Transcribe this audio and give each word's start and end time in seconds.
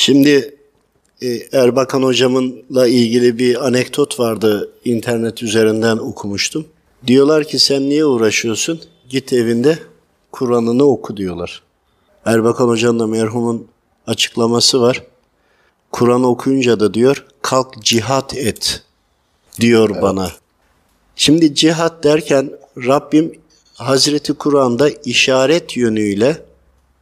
Şimdi 0.00 0.54
e, 1.22 1.28
Erbakan 1.52 2.02
hocamınla 2.02 2.86
ilgili 2.86 3.38
bir 3.38 3.66
anekdot 3.66 4.20
vardı 4.20 4.72
internet 4.84 5.42
üzerinden 5.42 5.96
okumuştum. 5.96 6.66
Diyorlar 7.06 7.44
ki 7.44 7.58
sen 7.58 7.88
niye 7.88 8.04
uğraşıyorsun? 8.04 8.80
Git 9.08 9.32
evinde 9.32 9.78
Kur'an'ını 10.32 10.84
oku 10.84 11.16
diyorlar. 11.16 11.62
Erbakan 12.24 12.68
hocanın 12.68 12.98
da 12.98 13.06
merhumun 13.06 13.66
açıklaması 14.06 14.80
var. 14.80 15.02
Kur'an 15.92 16.24
okuyunca 16.24 16.80
da 16.80 16.94
diyor 16.94 17.26
kalk 17.42 17.82
cihat 17.82 18.34
et 18.36 18.82
diyor 19.60 19.90
evet. 19.92 20.02
bana. 20.02 20.30
Şimdi 21.16 21.54
cihat 21.54 22.04
derken 22.04 22.50
Rabbim 22.76 23.38
Hazreti 23.74 24.32
Kur'an'da 24.32 24.90
işaret 24.90 25.76
yönüyle 25.76 26.42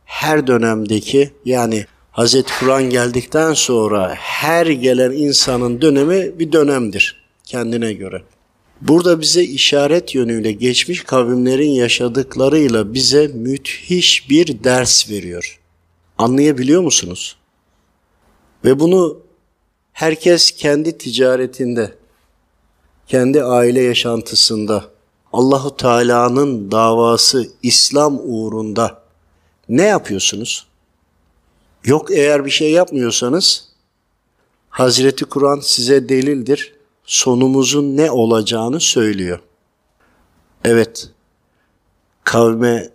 her 0.05 0.47
dönemdeki 0.47 1.31
yani 1.45 1.87
Hazreti 2.11 2.53
Kur'an 2.61 2.91
geldikten 2.91 3.55
sonra 3.55 4.15
her 4.15 4.67
gelen 4.67 5.13
insanın 5.13 5.81
dönemi 5.81 6.39
bir 6.39 6.53
dönemdir 6.53 7.25
kendine 7.45 7.93
göre. 7.93 8.23
Burada 8.81 9.21
bize 9.21 9.43
işaret 9.43 10.15
yönüyle 10.15 10.53
geçmiş 10.53 11.05
kavimlerin 11.05 11.71
yaşadıklarıyla 11.71 12.95
bize 12.95 13.27
müthiş 13.27 14.31
bir 14.31 14.65
ders 14.65 15.11
veriyor. 15.11 15.61
Anlayabiliyor 16.19 16.83
musunuz? 16.83 17.37
Ve 18.65 18.81
bunu 18.81 19.21
herkes 19.93 20.51
kendi 20.51 20.99
ticaretinde, 20.99 21.95
kendi 23.07 23.43
aile 23.43 23.81
yaşantısında, 23.81 24.85
Allahu 25.33 25.77
Teala'nın 25.77 26.71
davası 26.71 27.49
İslam 27.63 28.19
uğrunda 28.23 29.03
ne 29.69 29.83
yapıyorsunuz? 29.83 30.67
Yok 31.85 32.11
eğer 32.11 32.45
bir 32.45 32.51
şey 32.51 32.71
yapmıyorsanız 32.73 33.69
Hazreti 34.71 35.25
Kur'an 35.25 35.61
size 35.61 36.09
delildir. 36.09 36.75
Sonumuzun 37.05 37.97
ne 37.97 38.11
olacağını 38.11 38.81
söylüyor. 38.81 39.41
Evet. 40.65 41.09
Kavme 42.25 42.91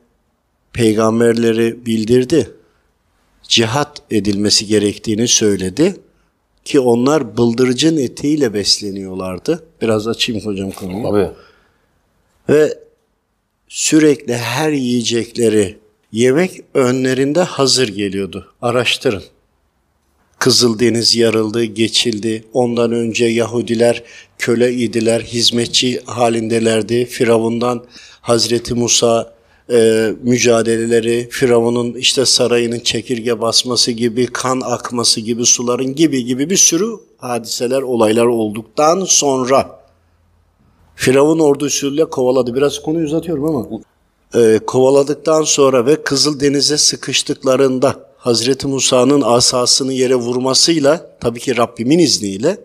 peygamberleri 0.73 1.85
bildirdi. 1.85 2.51
Cihat 3.43 4.01
edilmesi 4.11 4.67
gerektiğini 4.67 5.27
söyledi 5.27 5.95
ki 6.65 6.79
onlar 6.79 7.37
bıldırcın 7.37 7.97
etiyle 7.97 8.53
besleniyorlardı. 8.53 9.63
Biraz 9.81 10.07
açayım 10.07 10.45
hocam 10.45 10.71
konuyu. 10.71 11.03
Tabii. 11.03 11.31
Ve 12.49 12.79
sürekli 13.67 14.37
her 14.37 14.71
yiyecekleri 14.71 15.82
yemek 16.13 16.61
önlerinde 16.73 17.41
hazır 17.41 17.87
geliyordu. 17.87 18.47
Araştırın. 18.61 19.23
Kızıldeniz 20.39 21.15
yarıldı, 21.15 21.63
geçildi. 21.63 22.43
Ondan 22.53 22.91
önce 22.91 23.25
Yahudiler 23.25 24.03
köle 24.37 24.73
idiler, 24.73 25.21
hizmetçi 25.21 26.01
halindelerdi. 26.05 27.05
Firavundan 27.05 27.83
Hazreti 28.21 28.73
Musa 28.73 29.33
e, 29.71 30.09
mücadeleleri, 30.23 31.27
Firavun'un 31.31 31.93
işte 31.93 32.25
sarayının 32.25 32.79
çekirge 32.79 33.41
basması 33.41 33.91
gibi, 33.91 34.27
kan 34.27 34.61
akması 34.65 35.21
gibi, 35.21 35.45
suların 35.45 35.95
gibi 35.95 36.25
gibi 36.25 36.49
bir 36.49 36.57
sürü 36.57 36.89
hadiseler, 37.17 37.81
olaylar 37.81 38.25
olduktan 38.25 39.05
sonra 39.05 39.79
Firavun 40.95 41.39
ordusuyla 41.39 42.05
kovaladı. 42.09 42.55
Biraz 42.55 42.81
konuyu 42.81 43.05
uzatıyorum 43.05 43.45
ama 43.45 43.67
e, 44.35 44.59
kovaladıktan 44.67 45.43
sonra 45.43 45.85
ve 45.85 46.03
Kızıldeniz'e 46.03 46.77
sıkıştıklarında 46.77 48.13
Hazreti 48.17 48.67
Musa'nın 48.67 49.21
asasını 49.21 49.93
yere 49.93 50.15
vurmasıyla 50.15 51.17
tabii 51.21 51.39
ki 51.39 51.57
Rabbimin 51.57 51.99
izniyle 51.99 52.57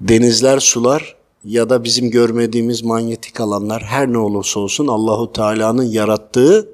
denizler, 0.00 0.60
sular 0.60 1.16
ya 1.44 1.70
da 1.70 1.84
bizim 1.84 2.10
görmediğimiz 2.10 2.82
manyetik 2.82 3.40
alanlar 3.40 3.82
her 3.82 4.12
ne 4.12 4.18
olursa 4.18 4.60
olsun 4.60 4.86
Allahu 4.86 5.32
Teala'nın 5.32 5.84
yarattığı 5.84 6.68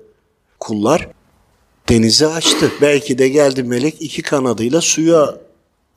kullar 0.61 1.09
denizi 1.89 2.27
açtı. 2.27 2.73
Belki 2.81 3.19
de 3.19 3.29
geldi 3.29 3.63
melek 3.63 4.03
iki 4.03 4.23
kanadıyla 4.23 4.81
suya 4.81 5.39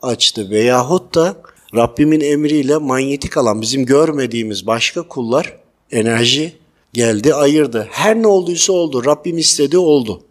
açtı 0.02 0.50
veyahut 0.50 1.14
da 1.14 1.36
Rabbimin 1.74 2.20
emriyle 2.20 2.76
manyetik 2.76 3.36
alan 3.36 3.62
bizim 3.62 3.86
görmediğimiz 3.86 4.66
başka 4.66 5.02
kullar 5.02 5.56
enerji 5.90 6.63
geldi 6.94 7.34
ayırdı. 7.34 7.88
Her 7.90 8.22
ne 8.22 8.26
olduysa 8.26 8.72
oldu. 8.72 9.04
Rabbim 9.04 9.38
istedi 9.38 9.78
oldu. 9.78 10.22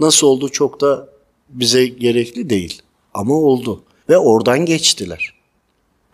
Nasıl 0.00 0.26
oldu 0.26 0.48
çok 0.48 0.80
da 0.80 1.08
bize 1.48 1.86
gerekli 1.86 2.50
değil. 2.50 2.82
Ama 3.14 3.34
oldu. 3.34 3.82
Ve 4.08 4.18
oradan 4.18 4.66
geçtiler. 4.66 5.34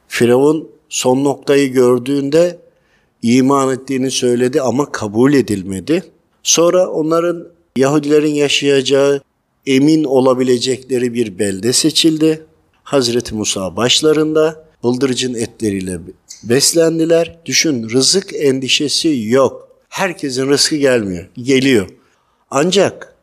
Firavun 0.08 0.68
son 0.88 1.24
noktayı 1.24 1.72
gördüğünde 1.72 2.58
iman 3.22 3.74
ettiğini 3.74 4.10
söyledi 4.10 4.62
ama 4.62 4.92
kabul 4.92 5.34
edilmedi. 5.34 6.04
Sonra 6.42 6.90
onların 6.90 7.48
Yahudilerin 7.76 8.34
yaşayacağı 8.34 9.22
emin 9.66 10.04
olabilecekleri 10.04 11.14
bir 11.14 11.38
belde 11.38 11.72
seçildi. 11.72 12.46
Hazreti 12.82 13.34
Musa 13.34 13.76
başlarında 13.76 14.64
bıldırcın 14.84 15.34
etleriyle 15.34 15.98
beslendiler. 16.44 17.38
Düşün 17.44 17.88
rızık 17.88 18.34
endişesi 18.34 19.22
yok. 19.28 19.71
Herkesin 19.92 20.48
rızkı 20.48 20.76
gelmiyor, 20.76 21.26
geliyor. 21.36 21.88
Ancak 22.50 23.14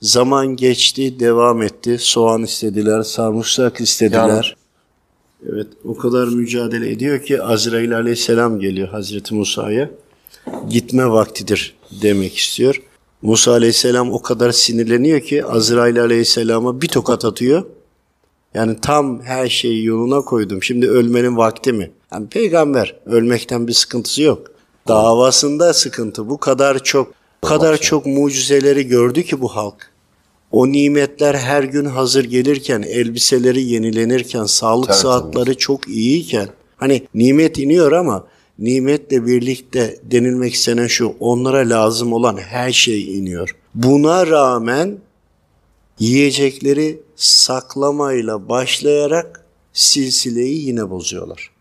zaman 0.00 0.56
geçti, 0.56 1.20
devam 1.20 1.62
etti. 1.62 1.96
Soğan 1.98 2.42
istediler, 2.42 3.02
sarımsak 3.02 3.80
istediler. 3.80 4.56
Yani. 5.42 5.52
Evet, 5.52 5.66
o 5.84 5.96
kadar 5.96 6.28
mücadele 6.28 6.90
ediyor 6.90 7.22
ki 7.22 7.42
Azrail 7.42 7.96
aleyhisselam 7.96 8.60
geliyor 8.60 8.88
Hazreti 8.88 9.34
Musa'ya. 9.34 9.90
Gitme 10.70 11.10
vaktidir 11.10 11.76
demek 12.02 12.36
istiyor. 12.36 12.82
Musa 13.22 13.52
aleyhisselam 13.52 14.12
o 14.12 14.22
kadar 14.22 14.52
sinirleniyor 14.52 15.20
ki 15.20 15.44
Azrail 15.44 16.00
aleyhisselama 16.00 16.80
bir 16.82 16.88
tokat 16.88 17.24
atıyor. 17.24 17.64
Yani 18.54 18.76
tam 18.82 19.22
her 19.22 19.48
şeyi 19.48 19.84
yoluna 19.84 20.20
koydum. 20.20 20.62
Şimdi 20.62 20.88
ölmenin 20.88 21.36
vakti 21.36 21.72
mi? 21.72 21.90
Yani 22.12 22.28
peygamber 22.28 22.96
ölmekten 23.06 23.68
bir 23.68 23.72
sıkıntısı 23.72 24.22
yok. 24.22 24.55
Davasında 24.88 25.74
sıkıntı. 25.74 26.28
Bu 26.28 26.38
kadar 26.38 26.78
çok 26.78 27.12
bu 27.42 27.46
kadar 27.46 27.76
çok 27.76 28.06
mucizeleri 28.06 28.86
gördü 28.86 29.22
ki 29.22 29.40
bu 29.40 29.48
halk. 29.48 29.92
O 30.52 30.72
nimetler 30.72 31.34
her 31.34 31.62
gün 31.62 31.84
hazır 31.84 32.24
gelirken, 32.24 32.82
elbiseleri 32.82 33.62
yenilenirken, 33.62 34.44
sağlık 34.44 34.90
evet, 34.90 34.98
saatleri 34.98 35.56
çok 35.56 35.88
iyiyken 35.88 36.48
hani 36.76 37.06
nimet 37.14 37.58
iniyor 37.58 37.92
ama 37.92 38.26
nimetle 38.58 39.26
birlikte 39.26 39.98
denilmek 40.02 40.54
istenen 40.54 40.86
şu 40.86 41.14
onlara 41.20 41.58
lazım 41.58 42.12
olan 42.12 42.36
her 42.36 42.72
şey 42.72 43.18
iniyor. 43.18 43.56
Buna 43.74 44.26
rağmen 44.26 44.98
yiyecekleri 45.98 47.00
saklamayla 47.16 48.48
başlayarak 48.48 49.44
silsileyi 49.72 50.66
yine 50.66 50.90
bozuyorlar. 50.90 51.55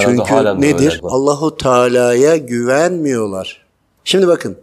Çünkü 0.00 0.34
nedir? 0.60 1.00
Allahu 1.02 1.56
Teala'ya 1.56 2.36
güvenmiyorlar. 2.36 3.66
Şimdi 4.04 4.26
bakın. 4.26 4.56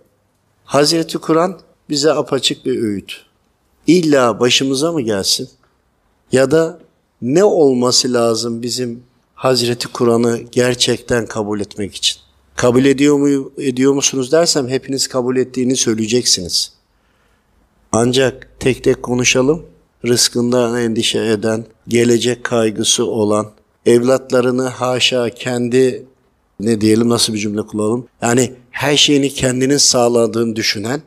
Hazreti 0.66 1.17
Kur'an 1.17 1.59
bize 1.90 2.12
apaçık 2.13 2.66
bir 2.66 2.81
öğüt. 2.81 3.25
İlla 3.88 4.40
başımıza 4.40 4.91
mı 4.91 5.01
gelsin? 5.01 5.50
Ya 6.31 6.51
da 6.51 6.79
ne 7.22 7.44
olması 7.44 8.13
lazım 8.13 8.62
bizim 8.62 9.03
Hazreti 9.35 9.88
Kur'an'ı 9.88 10.38
gerçekten 10.51 11.25
kabul 11.25 11.59
etmek 11.59 11.96
için? 11.96 12.17
Kabul 12.56 12.85
ediyor 12.85 13.17
mu 13.17 13.51
ediyor 13.57 13.94
musunuz 13.94 14.31
dersem 14.31 14.67
hepiniz 14.67 15.07
kabul 15.07 15.38
ettiğini 15.38 15.75
söyleyeceksiniz. 15.75 16.73
Ancak 17.91 18.47
tek 18.59 18.84
tek 18.84 19.03
konuşalım. 19.03 19.66
Rızkından 20.06 20.81
endişe 20.81 21.25
eden, 21.25 21.66
gelecek 21.87 22.43
kaygısı 22.43 23.05
olan, 23.05 23.52
evlatlarını 23.90 24.68
haşa 24.68 25.30
kendi 25.30 26.06
ne 26.59 26.82
diyelim 26.82 27.09
nasıl 27.09 27.34
bir 27.34 27.40
cümle 27.40 27.62
kullanalım? 27.62 28.08
Yani 28.22 28.53
her 28.72 28.97
şeyini 28.97 29.30
kendinin 29.30 29.78
sağladığını 29.78 30.56
düşünen 30.56 31.02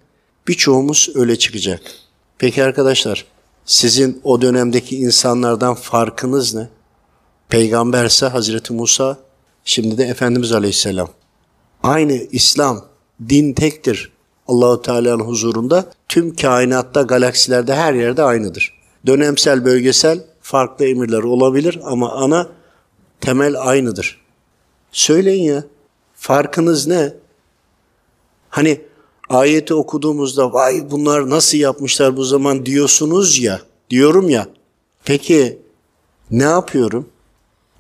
birçoğumuz 0.49 1.08
öyle 1.14 1.37
çıkacak. 1.37 1.81
Peki 2.38 2.64
arkadaşlar 2.64 3.25
sizin 3.64 4.20
o 4.25 4.43
dönemdeki 4.43 4.96
insanlardan 4.96 5.75
farkınız 5.75 6.55
ne? 6.55 6.69
Peygamberse 7.49 8.26
Hazreti 8.26 8.73
Musa, 8.73 9.19
şimdi 9.64 9.99
de 9.99 10.05
Efendimiz 10.05 10.52
Aleyhisselam. 10.52 11.08
Aynı 11.82 12.12
İslam, 12.12 12.84
din 13.29 13.52
tektir. 13.52 14.12
Allahu 14.49 14.82
Teala'nın 14.82 15.25
huzurunda 15.25 15.84
tüm 16.08 16.37
kainatta, 16.37 17.02
galaksilerde 17.02 17.75
her 17.75 17.94
yerde 17.94 18.23
aynıdır. 18.23 18.75
Dönemsel, 19.06 19.64
bölgesel 19.64 20.20
farklı 20.40 20.87
emirler 20.87 21.23
olabilir 21.23 21.81
ama 21.84 22.12
ana 22.12 22.49
temel 23.22 23.54
aynıdır. 23.58 24.20
Söyleyin 24.92 25.44
ya. 25.44 25.64
Farkınız 26.14 26.86
ne? 26.86 27.12
Hani 28.48 28.80
ayeti 29.28 29.74
okuduğumuzda 29.74 30.52
vay 30.52 30.90
bunlar 30.90 31.30
nasıl 31.30 31.58
yapmışlar 31.58 32.16
bu 32.16 32.24
zaman 32.24 32.66
diyorsunuz 32.66 33.38
ya. 33.38 33.60
Diyorum 33.90 34.28
ya. 34.28 34.46
Peki 35.04 35.58
ne 36.30 36.42
yapıyorum? 36.42 37.08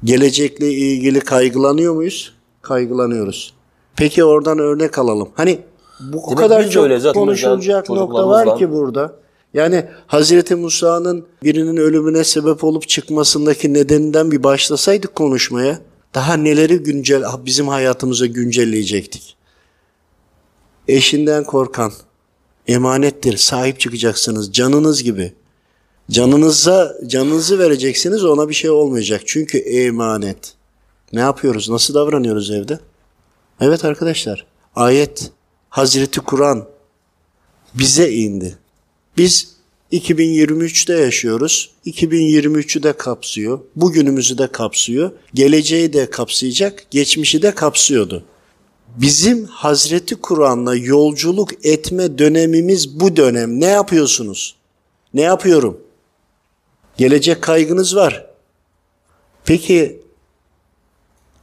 Gelecekle 0.04 0.70
ilgili 0.72 1.20
kaygılanıyor 1.20 1.94
muyuz? 1.94 2.34
Kaygılanıyoruz. 2.62 3.54
Peki 3.96 4.24
oradan 4.24 4.58
örnek 4.58 4.98
alalım. 4.98 5.28
Hani 5.34 5.58
bu 6.00 6.22
Demek 6.26 6.38
kadar 6.38 6.70
çok 6.70 6.84
öyle 6.84 6.98
zaten 6.98 7.20
konuşulacak 7.20 7.90
nokta 7.90 8.28
var 8.28 8.58
ki 8.58 8.72
burada. 8.72 9.21
Yani 9.54 9.84
Hazreti 10.06 10.54
Musa'nın 10.54 11.26
birinin 11.42 11.76
ölümüne 11.76 12.24
sebep 12.24 12.64
olup 12.64 12.88
çıkmasındaki 12.88 13.74
nedeninden 13.74 14.30
bir 14.30 14.42
başlasaydık 14.42 15.14
konuşmaya 15.14 15.78
daha 16.14 16.34
neleri 16.34 16.76
güncel 16.76 17.24
bizim 17.46 17.68
hayatımıza 17.68 18.26
güncelleyecektik. 18.26 19.36
Eşinden 20.88 21.44
korkan 21.44 21.92
emanettir, 22.66 23.36
sahip 23.36 23.80
çıkacaksınız 23.80 24.52
canınız 24.52 25.02
gibi. 25.02 25.32
Canınıza 26.10 26.94
canınızı 27.06 27.58
vereceksiniz 27.58 28.24
ona 28.24 28.48
bir 28.48 28.54
şey 28.54 28.70
olmayacak. 28.70 29.22
Çünkü 29.26 29.58
emanet. 29.58 30.54
Ne 31.12 31.20
yapıyoruz? 31.20 31.68
Nasıl 31.68 31.94
davranıyoruz 31.94 32.50
evde? 32.50 32.78
Evet 33.60 33.84
arkadaşlar. 33.84 34.46
Ayet 34.76 35.30
Hazreti 35.68 36.20
Kur'an 36.20 36.64
bize 37.74 38.12
indi. 38.12 38.58
Biz 39.16 39.52
2023'te 39.92 40.94
yaşıyoruz. 40.94 41.70
2023'ü 41.86 42.82
de 42.82 42.92
kapsıyor. 42.92 43.60
Bugünümüzü 43.76 44.38
de 44.38 44.46
kapsıyor. 44.46 45.10
Geleceği 45.34 45.92
de 45.92 46.10
kapsayacak. 46.10 46.86
Geçmişi 46.90 47.42
de 47.42 47.54
kapsıyordu. 47.54 48.24
Bizim 48.96 49.44
Hazreti 49.44 50.14
Kur'an'la 50.14 50.76
yolculuk 50.76 51.66
etme 51.66 52.18
dönemimiz 52.18 53.00
bu 53.00 53.16
dönem. 53.16 53.60
Ne 53.60 53.66
yapıyorsunuz? 53.66 54.56
Ne 55.14 55.20
yapıyorum? 55.20 55.80
Gelecek 56.96 57.42
kaygınız 57.42 57.96
var. 57.96 58.26
Peki 59.44 60.02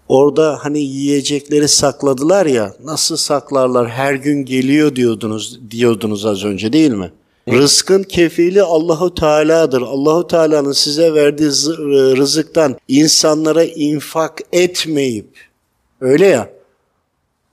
orada 0.07 0.59
hani 0.61 0.79
yiyecekleri 0.79 1.67
sakladılar 1.67 2.45
ya 2.45 2.75
nasıl 2.83 3.17
saklarlar 3.17 3.89
her 3.89 4.13
gün 4.13 4.45
geliyor 4.45 4.95
diyordunuz 4.95 5.59
diyordunuz 5.71 6.25
az 6.25 6.43
önce 6.43 6.73
değil 6.73 6.91
mi? 6.91 7.11
Rızkın 7.51 8.03
kefili 8.03 8.61
Allahu 8.61 9.15
Teala'dır. 9.15 9.81
Allahu 9.81 10.27
Teala'nın 10.27 10.71
size 10.71 11.13
verdiği 11.13 11.47
zı- 11.49 12.17
rızıktan 12.17 12.77
insanlara 12.87 13.63
infak 13.63 14.41
etmeyip 14.51 15.27
öyle 16.01 16.25
ya 16.25 16.49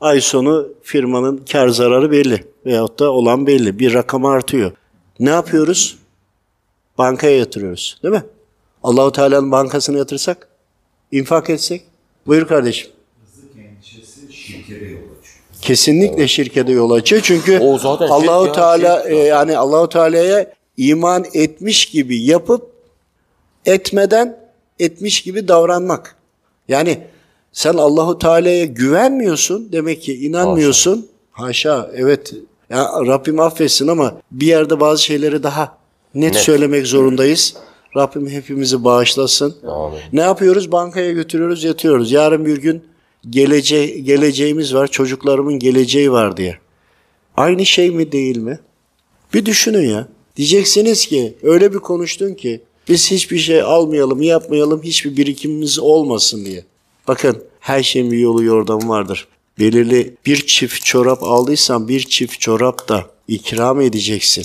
ay 0.01 0.21
sonu 0.21 0.69
firmanın 0.83 1.45
kar 1.53 1.69
zararı 1.69 2.11
belli 2.11 2.45
veyahut 2.67 2.99
da 2.99 3.11
olan 3.13 3.47
belli. 3.47 3.79
Bir 3.79 3.95
rakam 3.95 4.25
artıyor. 4.25 4.73
Ne 5.21 5.31
yapıyoruz? 5.31 5.99
Bankaya 6.99 7.39
yatırıyoruz. 7.39 7.99
Değil 8.03 8.15
mi? 8.15 8.23
Allahu 8.83 9.13
Teala'nın 9.13 9.51
bankasına 9.53 9.99
yatırsak, 9.99 10.49
infak 11.13 11.51
etsek. 11.51 11.83
Buyur 12.27 12.47
kardeşim. 12.47 12.91
Rızık 13.27 13.51
endişesi 13.57 14.33
şirkete 14.33 14.85
yol 14.85 15.01
Kesinlikle 15.67 16.29
şirkete 16.29 16.73
yol 16.73 16.91
açıyor. 16.91 17.23
Çünkü 17.23 17.59
Allahu 17.59 18.53
Teala 18.53 19.03
şirk 19.03 19.13
e, 19.13 19.17
yani 19.17 19.59
Allahu 19.59 19.89
Teala'ya 19.89 20.53
iman 20.77 21.25
etmiş 21.35 21.87
gibi 21.87 22.23
yapıp 22.23 22.71
etmeden 23.67 24.37
etmiş 24.79 25.23
gibi 25.23 25.49
davranmak. 25.49 26.17
Yani 26.69 26.99
sen 27.53 27.75
Allahu 27.75 28.19
Teala'ya 28.19 28.65
güvenmiyorsun 28.65 29.69
demek 29.73 30.03
ki 30.03 30.27
inanmıyorsun. 30.27 31.09
Haşa, 31.31 31.91
evet. 31.95 32.35
Ya 32.71 32.89
Rabbim 33.07 33.41
affetsin 33.41 33.89
ama 33.89 34.15
bir 34.31 34.47
yerde 34.47 34.81
bazı 34.81 35.03
şeyleri 35.03 35.43
daha 35.43 35.79
net, 36.15 36.35
Net. 36.35 36.43
söylemek 36.43 36.87
zorundayız. 36.87 37.55
Rabbim 37.97 38.29
hepimizi 38.29 38.85
bağışlasın. 38.85 39.57
Amin. 39.69 39.99
Ne 40.13 40.21
yapıyoruz? 40.21 40.73
Bankaya 40.73 41.13
götürüyoruz, 41.13 41.65
yatıyoruz. 41.65 42.13
Yarın 42.13 42.47
bir 42.47 42.57
gün 42.57 42.83
gelece 43.31 43.87
geleceğimiz 43.87 44.75
var, 44.75 44.87
çocuklarımın 44.87 45.59
geleceği 45.59 46.13
var 46.13 46.37
diye. 46.37 46.59
Aynı 47.37 47.67
şey 47.67 47.91
mi 47.91 48.13
değil 48.13 48.37
mi? 48.37 48.59
Bir 49.35 49.47
düşünün 49.47 49.89
ya. 49.91 50.09
Diyeceksiniz 50.37 51.07
ki 51.07 51.35
öyle 51.43 51.75
bir 51.75 51.79
konuştun 51.79 52.35
ki 52.35 52.61
biz 52.89 53.11
hiçbir 53.11 53.39
şey 53.39 53.63
almayalım, 53.63 54.23
yapmayalım, 54.23 54.83
hiçbir 54.83 55.17
birikimimiz 55.17 55.79
olmasın 55.79 56.45
diye. 56.45 56.65
Bakın 57.09 57.43
her 57.61 57.83
şeyin 57.83 58.11
bir 58.11 58.19
yolu 58.19 58.45
yordamı 58.45 58.89
vardır. 58.89 59.29
Belirli 59.59 60.15
bir 60.27 60.47
çift 60.47 60.85
çorap 60.85 61.23
aldıysan 61.23 61.89
bir 61.89 62.01
çift 62.01 62.41
çorap 62.41 62.89
da 62.89 63.11
ikram 63.29 63.81
edeceksin. 63.81 64.45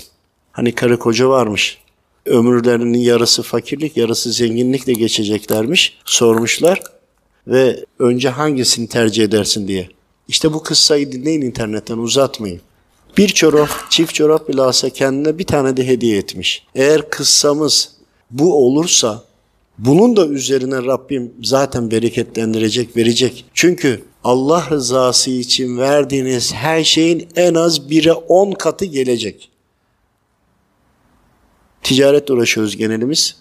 Hani 0.51 0.75
karı 0.75 0.99
koca 0.99 1.29
varmış. 1.29 1.77
Ömürlerinin 2.25 2.99
yarısı 2.99 3.43
fakirlik, 3.43 3.97
yarısı 3.97 4.31
zenginlikle 4.31 4.93
geçeceklermiş. 4.93 5.97
Sormuşlar 6.05 6.81
ve 7.47 7.85
önce 7.99 8.29
hangisini 8.29 8.87
tercih 8.87 9.23
edersin 9.23 9.67
diye. 9.67 9.89
İşte 10.27 10.53
bu 10.53 10.63
kıssayı 10.63 11.11
dinleyin 11.11 11.41
internetten 11.41 11.97
uzatmayın. 11.97 12.61
Bir 13.17 13.27
çorap, 13.27 13.69
çift 13.89 14.13
çorap 14.13 14.49
bile 14.49 14.61
alsa 14.61 14.89
kendine 14.89 15.37
bir 15.37 15.43
tane 15.43 15.77
de 15.77 15.87
hediye 15.87 16.17
etmiş. 16.17 16.65
Eğer 16.75 17.09
kıssamız 17.09 17.91
bu 18.31 18.65
olursa 18.65 19.23
bunun 19.77 20.15
da 20.15 20.27
üzerine 20.27 20.75
Rabbim 20.75 21.33
zaten 21.43 21.91
bereketlendirecek, 21.91 22.97
verecek. 22.97 23.45
Çünkü 23.53 24.03
Allah 24.23 24.67
rızası 24.69 25.31
için 25.31 25.77
verdiğiniz 25.77 26.53
her 26.53 26.83
şeyin 26.83 27.27
en 27.35 27.53
az 27.53 27.89
bire 27.89 28.13
on 28.13 28.51
katı 28.51 28.85
gelecek. 28.85 29.49
Ticaretle 31.83 32.33
uğraşıyoruz 32.33 32.77
genelimiz. 32.77 33.35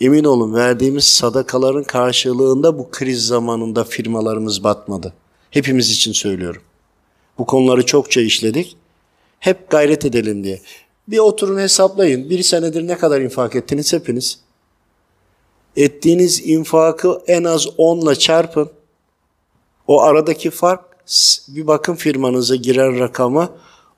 Emin 0.00 0.24
olun 0.24 0.54
verdiğimiz 0.54 1.04
sadakaların 1.04 1.84
karşılığında 1.84 2.78
bu 2.78 2.90
kriz 2.90 3.26
zamanında 3.26 3.84
firmalarımız 3.84 4.64
batmadı. 4.64 5.12
Hepimiz 5.50 5.90
için 5.90 6.12
söylüyorum. 6.12 6.62
Bu 7.38 7.46
konuları 7.46 7.86
çokça 7.86 8.20
işledik. 8.20 8.76
Hep 9.40 9.70
gayret 9.70 10.04
edelim 10.04 10.44
diye. 10.44 10.60
Bir 11.08 11.18
oturun 11.18 11.58
hesaplayın. 11.58 12.30
Bir 12.30 12.42
senedir 12.42 12.86
ne 12.86 12.98
kadar 12.98 13.20
infak 13.20 13.56
ettiniz 13.56 13.92
hepiniz? 13.92 14.40
Ettiğiniz 15.76 16.48
infakı 16.48 17.22
en 17.26 17.44
az 17.44 17.66
10 17.78 18.00
ile 18.00 18.14
çarpın. 18.14 18.70
O 19.86 20.02
aradaki 20.02 20.50
fark 20.50 20.80
bir 21.48 21.66
bakın 21.66 21.94
firmanıza 21.94 22.56
giren 22.56 23.00
rakama 23.00 23.50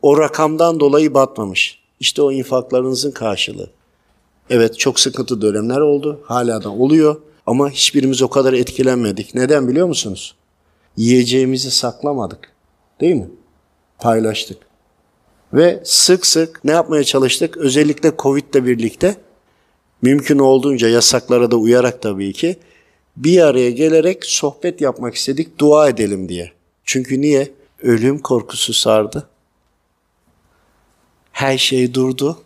o 0.02 0.18
rakamdan 0.18 0.80
dolayı 0.80 1.14
batmamış. 1.14 1.78
İşte 2.00 2.22
o 2.22 2.32
infaklarınızın 2.32 3.10
karşılığı. 3.10 3.77
Evet 4.50 4.78
çok 4.78 5.00
sıkıntı 5.00 5.42
dönemler 5.42 5.80
oldu. 5.80 6.20
Hala 6.24 6.64
da 6.64 6.70
oluyor. 6.70 7.16
Ama 7.46 7.70
hiçbirimiz 7.70 8.22
o 8.22 8.28
kadar 8.28 8.52
etkilenmedik. 8.52 9.34
Neden 9.34 9.68
biliyor 9.68 9.86
musunuz? 9.86 10.34
Yiyeceğimizi 10.96 11.70
saklamadık. 11.70 12.52
Değil 13.00 13.14
mi? 13.14 13.30
Paylaştık. 13.98 14.58
Ve 15.52 15.80
sık 15.84 16.26
sık 16.26 16.64
ne 16.64 16.70
yapmaya 16.70 17.04
çalıştık? 17.04 17.56
Özellikle 17.56 18.12
Covid 18.18 18.54
ile 18.54 18.66
birlikte 18.66 19.16
mümkün 20.02 20.38
olduğunca 20.38 20.88
yasaklara 20.88 21.50
da 21.50 21.56
uyarak 21.56 22.02
tabii 22.02 22.32
ki 22.32 22.56
bir 23.16 23.40
araya 23.40 23.70
gelerek 23.70 24.24
sohbet 24.24 24.80
yapmak 24.80 25.14
istedik, 25.14 25.58
dua 25.58 25.88
edelim 25.88 26.28
diye. 26.28 26.52
Çünkü 26.84 27.20
niye? 27.20 27.52
Ölüm 27.82 28.18
korkusu 28.18 28.74
sardı. 28.74 29.28
Her 31.32 31.58
şey 31.58 31.94
durdu. 31.94 32.38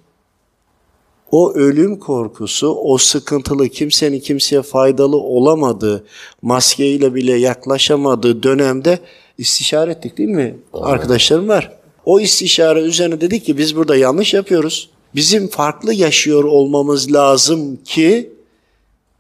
O 1.33 1.53
ölüm 1.55 1.99
korkusu, 1.99 2.69
o 2.69 2.99
sıkıntılı, 2.99 3.69
kimsenin 3.69 4.21
kimseye 4.21 4.63
faydalı 4.63 5.17
olamadığı, 5.17 6.05
maskeyle 6.43 7.15
bile 7.15 7.33
yaklaşamadığı 7.33 8.43
dönemde 8.43 8.99
istişare 9.39 9.91
ettik 9.91 10.19
değil 10.19 10.29
mi? 10.29 10.57
Arkadaşlarım 10.73 11.49
var. 11.49 11.73
O 12.05 12.21
istişare 12.21 12.81
üzerine 12.81 13.21
dedik 13.21 13.45
ki 13.45 13.59
biz 13.59 13.77
burada 13.77 13.97
yanlış 13.97 14.35
yapıyoruz. 14.35 14.91
Bizim 15.15 15.49
farklı 15.49 15.95
yaşıyor 15.95 16.45
olmamız 16.45 17.13
lazım 17.13 17.77
ki 17.85 18.31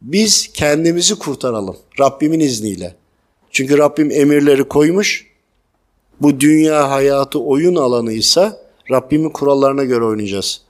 biz 0.02 0.52
kendimizi 0.52 1.14
kurtaralım 1.14 1.76
Rabbimin 2.00 2.40
izniyle. 2.40 2.94
Çünkü 3.50 3.78
Rabbim 3.78 4.10
emirleri 4.10 4.64
koymuş. 4.64 5.26
Bu 6.20 6.40
dünya 6.40 6.90
hayatı 6.90 7.40
oyun 7.40 7.74
alanıysa 7.74 8.56
Rabbimin 8.90 9.30
kurallarına 9.30 9.84
göre 9.84 10.04
oynayacağız. 10.04 10.62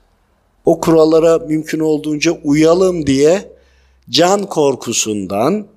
O 0.65 0.81
kurallara 0.81 1.37
mümkün 1.37 1.79
olduğunca 1.79 2.31
uyalım 2.43 3.07
diye 3.07 3.51
can 4.09 4.45
korkusundan 4.45 5.67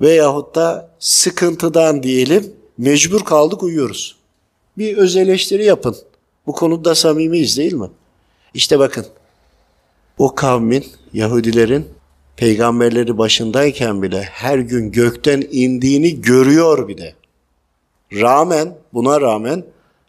veyahut 0.00 0.54
da 0.54 0.90
sıkıntıdan 0.98 2.02
diyelim 2.02 2.52
mecbur 2.78 3.20
kaldık 3.20 3.62
uyuyoruz. 3.62 4.16
Bir 4.78 4.96
öz 4.96 5.16
eleştiri 5.16 5.64
yapın. 5.64 5.96
Bu 6.46 6.52
konuda 6.52 6.94
samimiyiz 6.94 7.58
değil 7.58 7.72
mi? 7.72 7.90
İşte 8.54 8.78
bakın 8.78 9.06
o 10.18 10.34
kavmin, 10.34 10.86
Yahudilerin 11.12 11.86
peygamberleri 12.36 13.18
başındayken 13.18 14.02
bile 14.02 14.22
her 14.22 14.58
gün 14.58 14.92
gökten 14.92 15.48
indiğini 15.50 16.20
görüyor 16.20 16.88
bir 16.88 16.98
de. 16.98 17.14
Rağmen, 18.12 18.76
buna 18.92 19.20
rağmen 19.20 19.64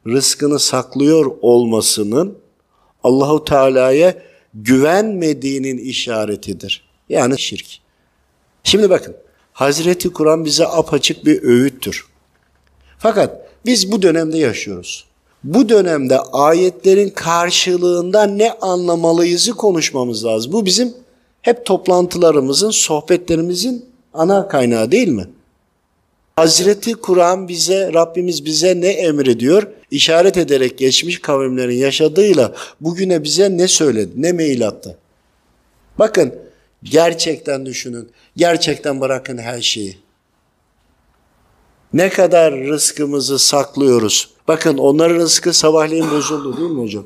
rızkını 0.07 0.59
saklıyor 0.59 1.31
olmasının 1.41 2.37
Allahu 3.05 3.43
Teala'ya 3.43 4.15
güvenmediğinin 4.53 5.77
işaretidir. 5.77 6.83
Yani 7.09 7.39
şirk. 7.39 7.67
Şimdi 8.63 8.89
bakın 8.89 9.15
Hazreti 9.53 10.13
Kur'an 10.13 10.45
bize 10.45 10.67
apaçık 10.67 11.25
bir 11.25 11.43
öğüttür. 11.43 12.05
Fakat 12.97 13.49
biz 13.65 13.91
bu 13.91 14.01
dönemde 14.01 14.37
yaşıyoruz. 14.37 15.05
Bu 15.43 15.69
dönemde 15.69 16.19
ayetlerin 16.19 17.09
karşılığında 17.09 18.23
ne 18.23 18.51
anlamalıyızı 18.51 19.51
konuşmamız 19.51 20.25
lazım. 20.25 20.51
Bu 20.51 20.65
bizim 20.65 20.93
hep 21.41 21.65
toplantılarımızın, 21.65 22.71
sohbetlerimizin 22.71 23.85
ana 24.13 24.47
kaynağı 24.47 24.91
değil 24.91 25.07
mi? 25.07 25.27
Hazreti 26.35 26.93
Kur'an 26.93 27.47
bize, 27.47 27.93
Rabbimiz 27.93 28.45
bize 28.45 28.81
ne 28.81 28.87
emrediyor? 28.87 29.67
İşaret 29.91 30.37
ederek 30.37 30.77
geçmiş 30.77 31.21
kavimlerin 31.21 31.75
yaşadığıyla 31.75 32.55
bugüne 32.81 33.23
bize 33.23 33.57
ne 33.57 33.67
söyledi, 33.67 34.11
ne 34.15 34.31
mail 34.31 34.67
attı? 34.67 34.97
Bakın 35.99 36.35
gerçekten 36.83 37.65
düşünün, 37.65 38.11
gerçekten 38.35 39.01
bırakın 39.01 39.37
her 39.37 39.61
şeyi. 39.61 39.97
Ne 41.93 42.09
kadar 42.09 42.53
rızkımızı 42.53 43.39
saklıyoruz. 43.39 44.29
Bakın 44.47 44.77
onların 44.77 45.15
rızkı 45.15 45.53
sabahleyin 45.53 46.11
bozuldu 46.11 46.57
değil 46.57 46.69
mi 46.69 46.81
hocam? 46.81 47.05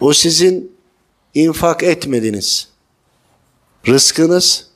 O 0.00 0.12
sizin 0.12 0.72
infak 1.34 1.82
etmediniz. 1.82 2.68
Rızkınız 3.86 4.66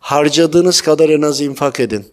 harcadığınız 0.00 0.80
kadar 0.80 1.08
en 1.08 1.22
az 1.22 1.40
infak 1.40 1.80
edin. 1.80 2.11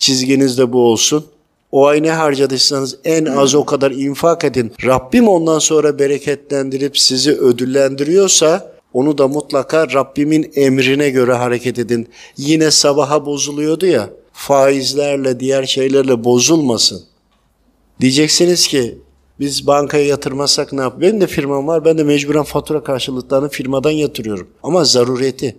Çizginiz 0.00 0.58
de 0.58 0.72
bu 0.72 0.82
olsun. 0.82 1.24
O 1.72 1.86
ay 1.86 2.02
ne 2.02 2.10
harcadıysanız 2.10 2.98
en 3.04 3.24
az 3.24 3.54
o 3.54 3.64
kadar 3.64 3.90
infak 3.90 4.44
edin. 4.44 4.72
Rabbim 4.84 5.28
ondan 5.28 5.58
sonra 5.58 5.98
bereketlendirip 5.98 6.98
sizi 6.98 7.32
ödüllendiriyorsa 7.32 8.72
onu 8.92 9.18
da 9.18 9.28
mutlaka 9.28 9.92
Rabbimin 9.92 10.52
emrine 10.54 11.10
göre 11.10 11.32
hareket 11.32 11.78
edin. 11.78 12.08
Yine 12.36 12.70
sabaha 12.70 13.26
bozuluyordu 13.26 13.86
ya 13.86 14.10
faizlerle 14.32 15.40
diğer 15.40 15.66
şeylerle 15.66 16.24
bozulmasın. 16.24 17.02
Diyeceksiniz 18.00 18.68
ki 18.68 18.98
biz 19.40 19.66
bankaya 19.66 20.06
yatırmazsak 20.06 20.72
ne 20.72 20.80
yap? 20.80 21.00
Benim 21.00 21.20
de 21.20 21.26
firmam 21.26 21.66
var. 21.66 21.84
Ben 21.84 21.98
de 21.98 22.04
mecburen 22.04 22.42
fatura 22.42 22.84
karşılıklarını 22.84 23.48
firmadan 23.48 23.90
yatırıyorum. 23.90 24.48
Ama 24.62 24.84
zaruriyeti. 24.84 25.56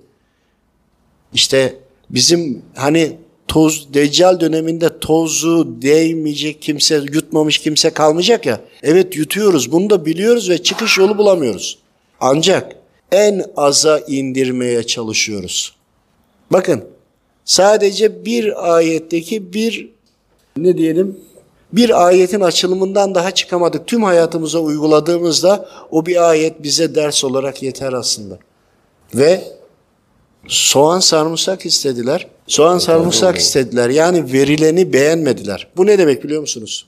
İşte 1.34 1.76
bizim 2.10 2.62
hani 2.76 3.18
toz 3.48 3.94
deccal 3.94 4.40
döneminde 4.40 5.00
tozu 5.00 5.82
değmeyecek 5.82 6.62
kimse, 6.62 6.96
yutmamış 7.14 7.58
kimse 7.58 7.90
kalmayacak 7.90 8.46
ya. 8.46 8.62
Evet 8.84 9.16
yutuyoruz. 9.16 9.72
Bunu 9.72 9.90
da 9.90 10.06
biliyoruz 10.06 10.50
ve 10.50 10.64
çıkış 10.64 10.98
yolu 10.98 11.18
bulamıyoruz. 11.18 11.78
Ancak 12.20 12.76
en 13.12 13.46
aza 13.58 14.00
indirmeye 14.00 14.84
çalışıyoruz. 14.84 15.76
Bakın 16.52 16.84
sadece 17.46 18.26
bir 18.26 18.74
ayetteki 18.76 19.54
bir 19.54 19.90
ne 20.58 20.78
diyelim 20.78 21.18
bir 21.74 22.08
ayetin 22.08 22.42
açılımından 22.42 23.16
daha 23.16 23.32
çıkamadık. 23.32 23.88
Tüm 23.88 24.04
hayatımıza 24.04 24.60
uyguladığımızda 24.60 25.70
o 25.92 26.06
bir 26.06 26.30
ayet 26.30 26.64
bize 26.64 26.96
ders 26.96 27.24
olarak 27.24 27.64
yeter 27.64 27.94
aslında. 27.94 28.40
Ve 29.16 29.44
soğan 30.48 31.00
sarımsak 31.00 31.66
istediler. 31.66 32.28
Soğan 32.52 32.78
sarımsak 32.78 33.38
istediler. 33.38 33.90
Yani 33.90 34.34
verileni 34.34 34.94
beğenmediler. 34.94 35.68
Bu 35.78 35.86
ne 35.86 35.98
demek 35.98 36.24
biliyor 36.24 36.42
musunuz? 36.42 36.86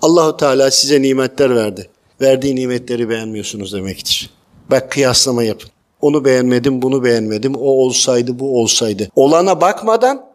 Allahu 0.00 0.36
Teala 0.36 0.70
size 0.70 1.02
nimetler 1.02 1.56
verdi. 1.56 1.88
Verdiği 2.20 2.56
nimetleri 2.56 3.08
beğenmiyorsunuz 3.08 3.72
demektir. 3.72 4.30
Bak 4.70 4.92
kıyaslama 4.92 5.42
yapın. 5.42 5.70
Onu 6.00 6.24
beğenmedim, 6.24 6.82
bunu 6.82 7.04
beğenmedim. 7.04 7.54
O 7.54 7.64
olsaydı, 7.64 8.38
bu 8.38 8.60
olsaydı. 8.60 9.08
Olana 9.16 9.60
bakmadan 9.60 10.26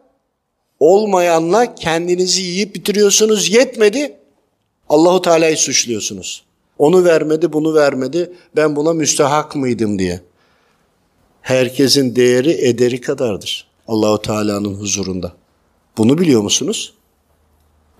olmayanla 0.80 1.74
kendinizi 1.74 2.42
yiyip 2.42 2.74
bitiriyorsunuz. 2.74 3.48
Yetmedi. 3.48 4.16
Allahu 4.88 5.22
Teala'yı 5.22 5.56
suçluyorsunuz. 5.56 6.42
Onu 6.78 7.04
vermedi, 7.04 7.52
bunu 7.52 7.74
vermedi. 7.74 8.32
Ben 8.56 8.76
buna 8.76 8.92
müstehak 8.92 9.56
mıydım 9.56 9.98
diye. 9.98 10.20
Herkesin 11.42 12.16
değeri 12.16 12.50
ederi 12.50 13.00
kadardır. 13.00 13.67
Allahu 13.88 14.22
Teala'nın 14.22 14.74
huzurunda. 14.74 15.32
Bunu 15.98 16.18
biliyor 16.18 16.42
musunuz? 16.42 16.94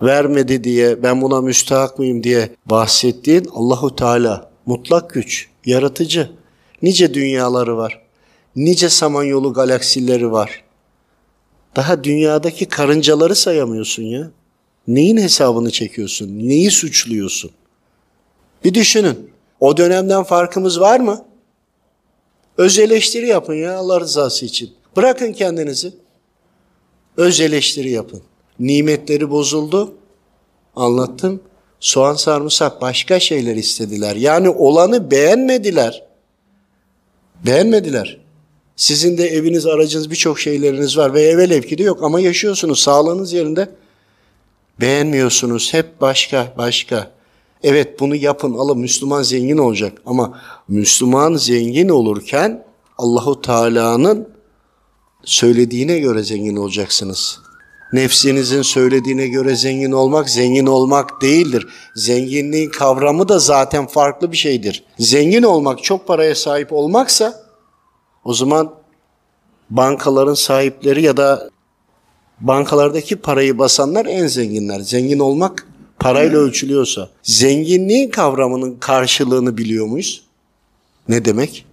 Vermedi 0.02 0.64
diye, 0.64 1.02
ben 1.02 1.22
buna 1.22 1.40
müstehak 1.40 1.98
mıyım 1.98 2.22
diye 2.22 2.50
bahsettiğin 2.66 3.48
Allahu 3.54 3.96
Teala 3.96 4.50
mutlak 4.66 5.10
güç, 5.10 5.48
yaratıcı. 5.64 6.30
Nice 6.82 7.14
dünyaları 7.14 7.76
var. 7.76 8.02
Nice 8.56 8.88
samanyolu 8.88 9.52
galaksileri 9.52 10.32
var. 10.32 10.64
Daha 11.76 12.04
dünyadaki 12.04 12.66
karıncaları 12.66 13.34
sayamıyorsun 13.34 14.02
ya. 14.02 14.30
Neyin 14.88 15.16
hesabını 15.16 15.70
çekiyorsun? 15.70 16.38
Neyi 16.38 16.70
suçluyorsun? 16.70 17.50
Bir 18.64 18.74
düşünün. 18.74 19.30
O 19.60 19.76
dönemden 19.76 20.22
farkımız 20.22 20.80
var 20.80 21.00
mı? 21.00 21.24
Öz 22.56 22.78
eleştiri 22.78 23.26
yapın 23.26 23.54
ya 23.54 23.76
Allah 23.76 24.00
rızası 24.00 24.46
için. 24.46 24.77
Bırakın 24.98 25.32
kendinizi. 25.32 25.92
Öz 27.16 27.40
eleştiri 27.40 27.90
yapın. 27.90 28.22
Nimetleri 28.60 29.30
bozuldu. 29.30 29.94
Anlattım. 30.76 31.40
Soğan 31.80 32.14
sarımsak 32.14 32.80
başka 32.80 33.20
şeyler 33.20 33.56
istediler. 33.56 34.16
Yani 34.16 34.48
olanı 34.48 35.10
beğenmediler. 35.10 36.04
Beğenmediler. 37.46 38.20
Sizin 38.76 39.18
de 39.18 39.26
eviniz, 39.26 39.66
aracınız, 39.66 40.10
birçok 40.10 40.40
şeyleriniz 40.40 40.98
var 40.98 41.14
ve 41.14 41.22
evvel 41.22 41.50
evki 41.50 41.78
de 41.78 41.82
yok 41.82 42.02
ama 42.02 42.20
yaşıyorsunuz. 42.20 42.78
Sağlığınız 42.78 43.32
yerinde. 43.32 43.68
Beğenmiyorsunuz. 44.80 45.74
Hep 45.74 46.00
başka, 46.00 46.54
başka. 46.58 47.10
Evet 47.62 48.00
bunu 48.00 48.16
yapın, 48.16 48.54
alın. 48.54 48.78
Müslüman 48.78 49.22
zengin 49.22 49.58
olacak. 49.58 50.02
Ama 50.06 50.40
Müslüman 50.68 51.34
zengin 51.34 51.88
olurken 51.88 52.64
Allahu 52.98 53.40
Teala'nın 53.40 54.37
söylediğine 55.28 55.98
göre 55.98 56.22
zengin 56.22 56.56
olacaksınız. 56.56 57.40
Nefsinizin 57.92 58.62
söylediğine 58.62 59.28
göre 59.28 59.56
zengin 59.56 59.92
olmak 59.92 60.30
zengin 60.30 60.66
olmak 60.66 61.22
değildir. 61.22 61.66
Zenginliğin 61.94 62.70
kavramı 62.70 63.28
da 63.28 63.38
zaten 63.38 63.86
farklı 63.86 64.32
bir 64.32 64.36
şeydir. 64.36 64.84
Zengin 64.98 65.42
olmak 65.42 65.84
çok 65.84 66.06
paraya 66.06 66.34
sahip 66.34 66.72
olmaksa 66.72 67.42
o 68.24 68.34
zaman 68.34 68.74
bankaların 69.70 70.34
sahipleri 70.34 71.02
ya 71.02 71.16
da 71.16 71.50
bankalardaki 72.40 73.16
parayı 73.16 73.58
basanlar 73.58 74.06
en 74.06 74.26
zenginler. 74.26 74.80
Zengin 74.80 75.18
olmak 75.18 75.66
parayla 75.98 76.38
ölçülüyorsa 76.38 77.08
zenginliğin 77.22 78.10
kavramının 78.10 78.76
karşılığını 78.80 79.58
biliyor 79.58 79.86
muyuz? 79.86 80.22
Ne 81.08 81.24
demek? 81.24 81.64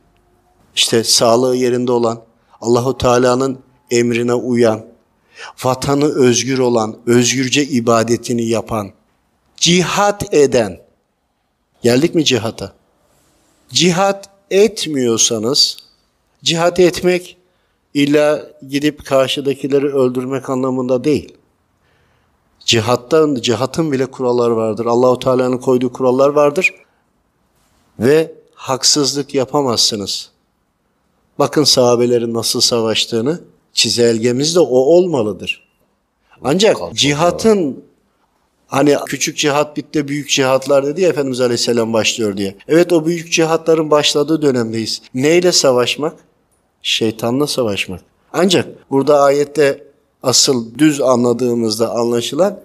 İşte 0.75 1.03
sağlığı 1.03 1.55
yerinde 1.55 1.91
olan, 1.91 2.21
Allahu 2.65 2.97
Teala'nın 2.97 3.59
emrine 3.91 4.33
uyan, 4.33 4.85
vatanı 5.63 6.05
özgür 6.05 6.59
olan, 6.59 6.97
özgürce 7.05 7.63
ibadetini 7.63 8.45
yapan, 8.45 8.91
cihat 9.57 10.33
eden. 10.33 10.79
Geldik 11.81 12.15
mi 12.15 12.25
cihata? 12.25 12.73
Cihat 13.69 14.29
etmiyorsanız, 14.51 15.77
cihat 16.43 16.79
etmek 16.79 17.37
illa 17.93 18.51
gidip 18.67 19.05
karşıdakileri 19.05 19.85
öldürmek 19.85 20.49
anlamında 20.49 21.03
değil. 21.03 21.33
Cihattan, 22.65 23.35
cihatın 23.35 23.91
bile 23.91 24.05
kuralları 24.05 24.55
vardır. 24.55 24.85
Allahu 24.85 25.19
Teala'nın 25.19 25.57
koyduğu 25.57 25.93
kurallar 25.93 26.29
vardır. 26.29 26.73
Ve 27.99 28.31
haksızlık 28.55 29.35
yapamazsınız. 29.35 30.34
Bakın 31.39 31.63
sahabelerin 31.63 32.33
nasıl 32.33 32.61
savaştığını, 32.61 33.39
çizelgemiz 33.73 34.55
de 34.55 34.59
o 34.59 34.77
olmalıdır. 34.77 35.67
Ancak 36.43 36.77
cihatın 36.93 37.83
hani 38.67 38.95
küçük 39.05 39.37
cihat 39.37 39.77
bitti 39.77 40.07
büyük 40.07 40.29
cihatlar 40.29 40.85
dedi 40.85 41.01
ya 41.01 41.09
Efendimiz 41.09 41.41
Aleyhisselam 41.41 41.93
başlıyor 41.93 42.37
diye. 42.37 42.55
Evet 42.67 42.93
o 42.93 43.05
büyük 43.05 43.31
cihatların 43.31 43.91
başladığı 43.91 44.41
dönemdeyiz. 44.41 45.01
Neyle 45.13 45.51
savaşmak? 45.51 46.13
Şeytanla 46.81 47.47
savaşmak. 47.47 48.01
Ancak 48.33 48.91
burada 48.91 49.19
ayette 49.19 49.83
asıl 50.23 50.75
düz 50.77 51.01
anladığımızda 51.01 51.89
anlaşılan 51.89 52.59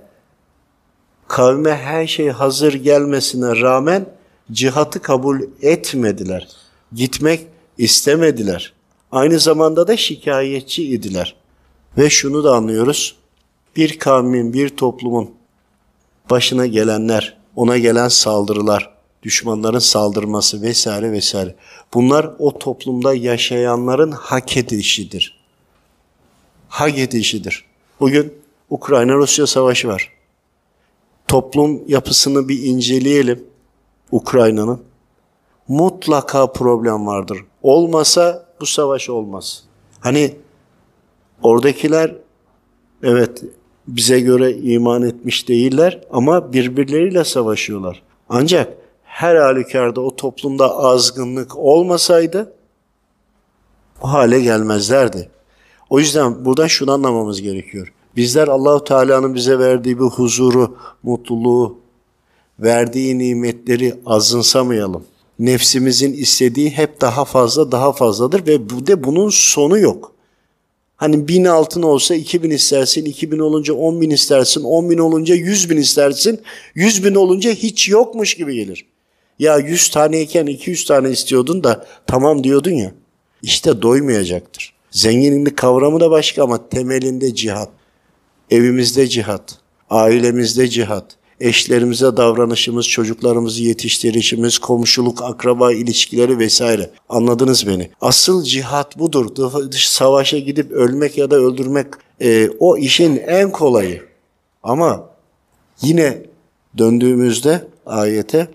kavme 1.28 1.74
her 1.76 2.06
şey 2.06 2.28
hazır 2.28 2.74
gelmesine 2.74 3.60
rağmen 3.60 4.06
cihatı 4.52 5.02
kabul 5.02 5.40
etmediler. 5.62 6.48
Gitmek 6.92 7.46
istemediler. 7.80 8.72
Aynı 9.12 9.38
zamanda 9.38 9.88
da 9.88 9.96
şikayetçi 9.96 10.88
idiler. 10.88 11.36
Ve 11.98 12.10
şunu 12.10 12.44
da 12.44 12.54
anlıyoruz. 12.54 13.16
Bir 13.76 13.98
kavmin, 13.98 14.52
bir 14.52 14.68
toplumun 14.68 15.30
başına 16.30 16.66
gelenler, 16.66 17.36
ona 17.56 17.78
gelen 17.78 18.08
saldırılar, 18.08 18.94
düşmanların 19.22 19.78
saldırması 19.78 20.62
vesaire 20.62 21.12
vesaire. 21.12 21.54
Bunlar 21.94 22.30
o 22.38 22.58
toplumda 22.58 23.14
yaşayanların 23.14 24.10
hak 24.10 24.56
edişidir. 24.56 25.40
Hak 26.68 26.98
edişidir. 26.98 27.64
Bugün 28.00 28.34
Ukrayna-Rusya 28.70 29.46
savaşı 29.46 29.88
var. 29.88 30.12
Toplum 31.28 31.82
yapısını 31.88 32.48
bir 32.48 32.62
inceleyelim 32.62 33.44
Ukrayna'nın. 34.10 34.82
Mutlaka 35.68 36.52
problem 36.52 37.06
vardır. 37.06 37.38
Olmasa 37.62 38.46
bu 38.60 38.66
savaş 38.66 39.10
olmaz. 39.10 39.64
Hani 40.00 40.36
oradakiler 41.42 42.14
evet 43.02 43.42
bize 43.88 44.20
göre 44.20 44.52
iman 44.52 45.02
etmiş 45.02 45.48
değiller 45.48 46.00
ama 46.12 46.52
birbirleriyle 46.52 47.24
savaşıyorlar. 47.24 48.02
Ancak 48.28 48.76
her 49.02 49.36
halükarda 49.36 50.00
o 50.00 50.16
toplumda 50.16 50.76
azgınlık 50.76 51.56
olmasaydı 51.56 52.52
o 54.02 54.08
hale 54.08 54.40
gelmezlerdi. 54.40 55.30
O 55.90 55.98
yüzden 55.98 56.44
buradan 56.44 56.66
şunu 56.66 56.92
anlamamız 56.92 57.42
gerekiyor. 57.42 57.92
Bizler 58.16 58.48
Allahu 58.48 58.84
Teala'nın 58.84 59.34
bize 59.34 59.58
verdiği 59.58 59.98
bir 59.98 60.04
huzuru, 60.04 60.76
mutluluğu, 61.02 61.78
verdiği 62.58 63.18
nimetleri 63.18 63.94
azınsamayalım. 64.06 65.04
Nefsimizin 65.40 66.12
istediği 66.12 66.70
hep 66.70 67.00
daha 67.00 67.24
fazla 67.24 67.72
daha 67.72 67.92
fazladır 67.92 68.46
ve 68.46 68.70
bu 68.70 68.86
de 68.86 69.04
bunun 69.04 69.30
sonu 69.30 69.78
yok. 69.78 70.14
Hani 70.96 71.28
bin 71.28 71.44
altın 71.44 71.82
olsa 71.82 72.14
iki 72.14 72.42
bin 72.42 72.50
istersin, 72.50 73.04
iki 73.04 73.32
bin 73.32 73.38
olunca 73.38 73.74
on 73.74 74.00
bin 74.00 74.10
istersin, 74.10 74.62
on 74.62 74.90
bin 74.90 74.98
olunca 74.98 75.34
yüz 75.34 75.70
bin 75.70 75.76
istersin, 75.76 76.40
yüz 76.74 77.04
bin 77.04 77.14
olunca 77.14 77.50
hiç 77.50 77.88
yokmuş 77.88 78.34
gibi 78.34 78.54
gelir. 78.54 78.86
Ya 79.38 79.58
yüz 79.58 79.90
taneyken 79.90 80.46
iki 80.46 80.70
yüz 80.70 80.84
tane 80.84 81.10
istiyordun 81.10 81.64
da 81.64 81.86
tamam 82.06 82.44
diyordun 82.44 82.70
ya. 82.70 82.92
İşte 83.42 83.82
doymayacaktır. 83.82 84.74
Zenginlik 84.90 85.56
kavramı 85.56 86.00
da 86.00 86.10
başka 86.10 86.44
ama 86.44 86.68
temelinde 86.68 87.34
cihat. 87.34 87.68
Evimizde 88.50 89.08
cihat, 89.08 89.58
ailemizde 89.90 90.68
cihat, 90.68 91.16
eşlerimize 91.40 92.16
davranışımız, 92.16 92.88
çocuklarımızı 92.88 93.62
yetiştirişimiz, 93.62 94.58
komşuluk, 94.58 95.22
akraba 95.22 95.72
ilişkileri 95.72 96.38
vesaire. 96.38 96.90
Anladınız 97.08 97.66
beni. 97.66 97.90
Asıl 98.00 98.44
cihat 98.44 98.98
budur. 98.98 99.36
Dış 99.72 99.88
savaşa 99.88 100.38
gidip 100.38 100.72
ölmek 100.72 101.18
ya 101.18 101.30
da 101.30 101.36
öldürmek 101.36 101.86
e, 102.20 102.48
o 102.58 102.76
işin 102.76 103.16
en 103.16 103.50
kolayı. 103.50 104.02
Ama 104.62 105.10
yine 105.82 106.22
döndüğümüzde 106.78 107.68
ayete 107.86 108.48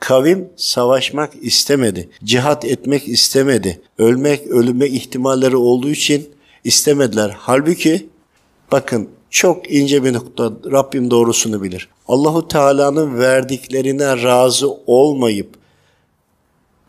Kavim 0.00 0.48
savaşmak 0.56 1.32
istemedi. 1.42 2.08
Cihat 2.24 2.64
etmek 2.64 3.08
istemedi. 3.08 3.80
Ölmek, 3.98 4.46
ölüme 4.46 4.86
ihtimalleri 4.86 5.56
olduğu 5.56 5.90
için 5.90 6.28
istemediler. 6.64 7.36
Halbuki 7.38 8.08
bakın 8.72 9.08
çok 9.30 9.70
ince 9.70 10.04
bir 10.04 10.12
nokta 10.12 10.52
Rabbim 10.72 11.10
doğrusunu 11.10 11.62
bilir. 11.62 11.88
Allahu 12.08 12.48
Teala'nın 12.48 13.18
verdiklerine 13.18 14.22
razı 14.22 14.70
olmayıp 14.86 15.48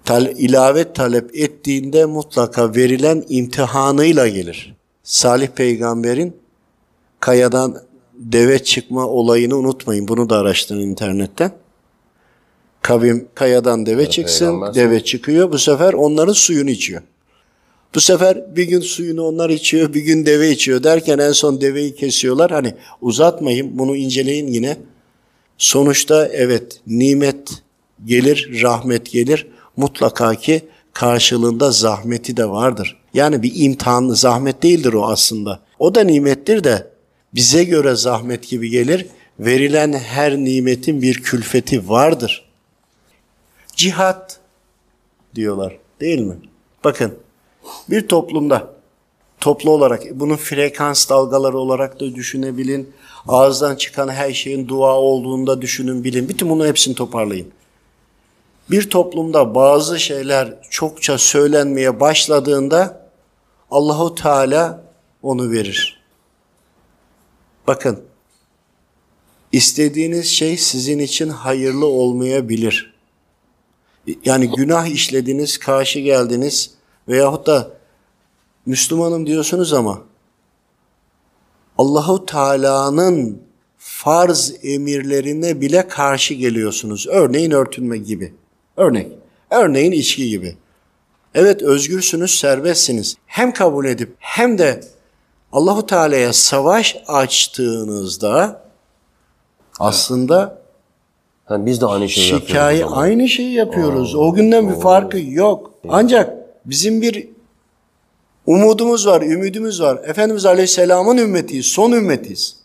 tal 0.05 0.25
ilave 0.25 0.93
talep 0.93 1.35
ettiğinde 1.35 2.05
mutlaka 2.05 2.75
verilen 2.75 3.23
imtihanıyla 3.29 4.27
gelir. 4.27 4.75
Salih 5.03 5.47
peygamberin 5.47 6.35
kayadan 7.19 7.77
deve 8.13 8.63
çıkma 8.63 9.07
olayını 9.07 9.55
unutmayın. 9.55 10.07
Bunu 10.07 10.29
da 10.29 10.37
araştırın 10.37 10.79
internetten. 10.79 11.51
Kavim 12.81 13.27
kayadan 13.35 13.85
deve 13.85 14.09
çıksın, 14.09 14.45
peygamber 14.45 14.75
deve 14.75 15.03
çıkıyor. 15.03 15.51
Bu 15.51 15.57
sefer 15.57 15.93
onların 15.93 16.33
suyunu 16.33 16.69
içiyor. 16.69 17.01
Bu 17.95 18.01
sefer 18.01 18.55
bir 18.55 18.63
gün 18.63 18.79
suyunu 18.79 19.23
onlar 19.23 19.49
içiyor, 19.49 19.93
bir 19.93 20.01
gün 20.01 20.25
deve 20.25 20.51
içiyor 20.51 20.83
derken 20.83 21.17
en 21.17 21.31
son 21.31 21.61
deveyi 21.61 21.95
kesiyorlar. 21.95 22.51
Hani 22.51 22.75
uzatmayın, 23.01 23.79
bunu 23.79 23.95
inceleyin 23.95 24.47
yine. 24.47 24.77
Sonuçta 25.57 26.27
evet 26.27 26.81
nimet 26.87 27.49
gelir, 28.05 28.61
rahmet 28.61 29.11
gelir. 29.11 29.47
Mutlaka 29.77 30.35
ki 30.35 30.61
karşılığında 30.93 31.71
zahmeti 31.71 32.37
de 32.37 32.49
vardır. 32.49 32.97
Yani 33.13 33.43
bir 33.43 33.51
imtihan, 33.55 34.09
zahmet 34.09 34.63
değildir 34.63 34.93
o 34.93 35.05
aslında. 35.05 35.59
O 35.79 35.95
da 35.95 36.01
nimettir 36.01 36.63
de 36.63 36.87
bize 37.35 37.63
göre 37.63 37.95
zahmet 37.95 38.49
gibi 38.49 38.69
gelir. 38.69 39.05
Verilen 39.39 39.93
her 39.93 40.37
nimetin 40.37 41.01
bir 41.01 41.13
külfeti 41.13 41.89
vardır. 41.89 42.45
Cihat 43.75 44.39
diyorlar 45.35 45.77
değil 46.01 46.19
mi? 46.19 46.35
Bakın 46.83 47.13
bir 47.89 48.07
toplumda 48.07 48.73
toplu 49.39 49.71
olarak 49.71 50.03
bunun 50.13 50.35
frekans 50.35 51.09
dalgaları 51.09 51.57
olarak 51.57 51.99
da 51.99 52.15
düşünebilin. 52.15 52.93
Ağızdan 53.27 53.75
çıkan 53.75 54.09
her 54.09 54.33
şeyin 54.33 54.67
dua 54.67 54.93
olduğunda 54.93 55.61
düşünün 55.61 56.03
bilin. 56.03 56.29
Bütün 56.29 56.49
bunu 56.49 56.65
hepsini 56.67 56.95
toparlayın. 56.95 57.47
Bir 58.71 58.89
toplumda 58.89 59.55
bazı 59.55 59.99
şeyler 59.99 60.53
çokça 60.69 61.17
söylenmeye 61.17 61.99
başladığında 61.99 63.09
Allahu 63.71 64.15
Teala 64.15 64.83
onu 65.21 65.51
verir. 65.51 66.01
Bakın 67.67 68.03
istediğiniz 69.51 70.27
şey 70.27 70.57
sizin 70.57 70.99
için 70.99 71.29
hayırlı 71.29 71.85
olmayabilir. 71.85 72.93
Yani 74.25 74.51
günah 74.51 74.87
işlediniz, 74.87 75.57
karşı 75.57 75.99
geldiniz 75.99 76.71
veyahut 77.07 77.47
da 77.47 77.67
Müslümanım 78.65 79.27
diyorsunuz 79.27 79.73
ama 79.73 80.01
Allahu 81.77 82.25
Teala'nın 82.25 83.41
farz 83.77 84.53
emirlerine 84.63 85.61
bile 85.61 85.87
karşı 85.87 86.33
geliyorsunuz. 86.33 87.07
Örneğin 87.09 87.51
örtünme 87.51 87.97
gibi. 87.97 88.33
Örnek. 88.77 89.07
Örneğin 89.51 89.91
içki 89.91 90.29
gibi. 90.29 90.57
Evet 91.35 91.61
özgürsünüz, 91.61 92.39
serbestsiniz. 92.39 93.15
Hem 93.25 93.53
kabul 93.53 93.85
edip 93.85 94.15
hem 94.19 94.57
de 94.57 94.83
Allahu 95.51 95.85
Teala'ya 95.85 96.33
savaş 96.33 96.97
açtığınızda 97.07 98.61
aslında 99.79 100.61
Yani 101.49 101.65
biz 101.65 101.81
de 101.81 101.85
aynı 101.85 102.09
şeyi 102.09 102.27
Şikaye 102.27 102.77
yapıyoruz. 102.77 103.03
aynı 103.03 103.29
şeyi 103.29 103.53
yapıyoruz. 103.53 104.15
o 104.15 104.33
günden 104.33 104.69
bir 104.69 104.79
farkı 104.81 105.19
yok. 105.19 105.71
Ancak 105.89 106.40
bizim 106.65 107.01
bir 107.01 107.27
umudumuz 108.45 109.07
var, 109.07 109.21
ümidimiz 109.21 109.81
var. 109.81 109.99
Efendimiz 110.05 110.45
Aleyhisselam'ın 110.45 111.17
ümmetiyiz, 111.17 111.65
son 111.65 111.91
ümmetiyiz. 111.91 112.55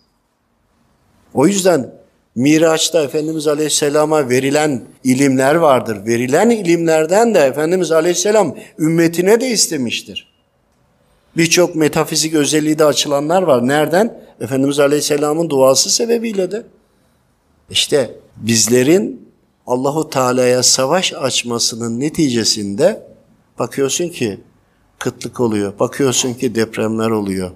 O 1.34 1.46
yüzden 1.46 1.92
Miraç'ta 2.34 3.02
Efendimiz 3.02 3.46
Aleyhisselam'a 3.46 4.28
verilen 4.28 4.84
ilimler 5.04 5.54
vardır. 5.54 6.06
Verilen 6.06 6.50
ilimlerden 6.50 7.34
de 7.34 7.38
Efendimiz 7.38 7.92
Aleyhisselam 7.92 8.56
ümmetine 8.78 9.40
de 9.40 9.48
istemiştir. 9.48 10.32
Birçok 11.36 11.74
metafizik 11.76 12.34
özelliği 12.34 12.78
de 12.78 12.84
açılanlar 12.84 13.42
var. 13.42 13.68
Nereden? 13.68 14.20
Efendimiz 14.40 14.78
Aleyhisselam'ın 14.78 15.50
duası 15.50 15.90
sebebiyle 15.90 16.50
de. 16.50 16.62
İşte 17.70 18.10
bizlerin 18.36 19.28
Allahu 19.66 20.10
Teala'ya 20.10 20.62
savaş 20.62 21.12
açmasının 21.12 22.00
neticesinde 22.00 23.06
bakıyorsun 23.58 24.08
ki 24.08 24.40
kıtlık 24.98 25.40
oluyor. 25.40 25.78
Bakıyorsun 25.78 26.34
ki 26.34 26.54
depremler 26.54 27.10
oluyor. 27.10 27.50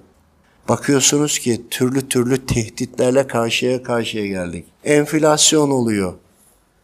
Bakıyorsunuz 0.69 1.39
ki 1.39 1.61
türlü 1.69 2.09
türlü 2.09 2.45
tehditlerle 2.45 3.27
karşıya 3.27 3.83
karşıya 3.83 4.27
geldik. 4.27 4.65
Enflasyon 4.83 5.69
oluyor. 5.69 6.13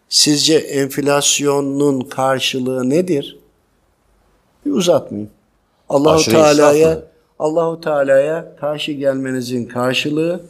Sizce 0.10 0.56
enflasyonun 0.58 2.02
karşılığı 2.02 2.90
nedir? 2.90 3.40
Bir 4.66 4.72
uzatmayayım. 4.72 5.32
Allahu 5.90 6.24
Teala'ya? 6.24 7.04
Allahu 7.40 7.82
Teala'ya 7.82 8.56
karşı 8.60 8.92
gelmenizin 8.92 9.66
karşılığı 9.66 10.42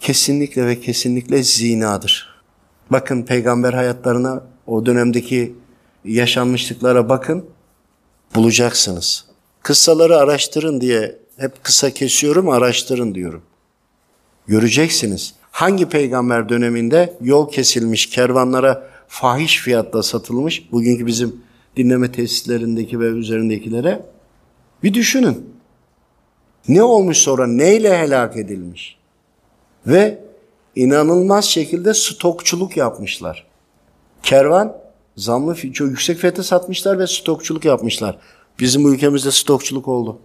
kesinlikle 0.00 0.66
ve 0.66 0.80
kesinlikle 0.80 1.42
zinadır. 1.42 2.42
Bakın 2.90 3.22
peygamber 3.22 3.72
hayatlarına, 3.72 4.42
o 4.66 4.86
dönemdeki 4.86 5.54
yaşanmışlıklara 6.04 7.08
bakın, 7.08 7.44
bulacaksınız. 8.34 9.24
Kıssaları 9.62 10.16
araştırın 10.16 10.80
diye 10.80 11.18
hep 11.36 11.64
kısa 11.64 11.90
kesiyorum, 11.90 12.48
araştırın 12.48 13.14
diyorum. 13.14 13.42
Göreceksiniz. 14.46 15.34
Hangi 15.50 15.88
peygamber 15.88 16.48
döneminde 16.48 17.16
yol 17.20 17.50
kesilmiş, 17.50 18.06
kervanlara 18.06 18.88
fahiş 19.08 19.58
fiyatla 19.58 20.02
satılmış, 20.02 20.72
bugünkü 20.72 21.06
bizim 21.06 21.42
dinleme 21.76 22.12
tesislerindeki 22.12 23.00
ve 23.00 23.06
üzerindekilere 23.06 24.06
bir 24.82 24.94
düşünün. 24.94 25.52
Ne 26.68 26.82
olmuş 26.82 27.18
sonra, 27.18 27.46
neyle 27.46 27.98
helak 27.98 28.36
edilmiş? 28.36 28.98
Ve 29.86 30.18
inanılmaz 30.76 31.44
şekilde 31.44 31.94
stokçuluk 31.94 32.76
yapmışlar. 32.76 33.46
Kervan 34.22 34.81
zamlı 35.16 35.72
çok 35.72 35.88
yüksek 35.88 36.18
fiyata 36.18 36.42
satmışlar 36.42 36.98
ve 36.98 37.06
stokçuluk 37.06 37.64
yapmışlar. 37.64 38.18
Bizim 38.58 38.92
ülkemizde 38.92 39.30
stokçuluk 39.30 39.88
oldu. 39.88 40.18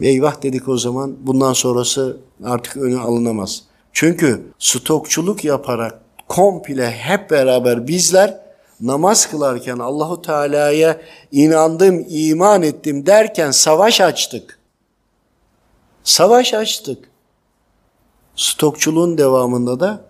Eyvah 0.00 0.42
dedik 0.42 0.68
o 0.68 0.78
zaman 0.78 1.16
bundan 1.20 1.52
sonrası 1.52 2.16
artık 2.44 2.76
önü 2.76 2.98
alınamaz. 2.98 3.62
Çünkü 3.92 4.42
stokçuluk 4.58 5.44
yaparak 5.44 6.00
komple 6.28 6.90
hep 6.90 7.30
beraber 7.30 7.88
bizler 7.88 8.40
namaz 8.80 9.30
kılarken 9.30 9.78
Allahu 9.78 10.22
Teala'ya 10.22 11.00
inandım, 11.32 12.04
iman 12.08 12.62
ettim 12.62 13.06
derken 13.06 13.50
savaş 13.50 14.00
açtık. 14.00 14.58
Savaş 16.04 16.54
açtık. 16.54 17.10
Stokçuluğun 18.36 19.18
devamında 19.18 19.80
da 19.80 20.04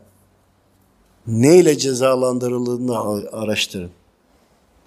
neyle 1.27 1.79
cezalandırıldığını 1.79 2.99
a- 2.99 3.41
araştırın. 3.43 3.91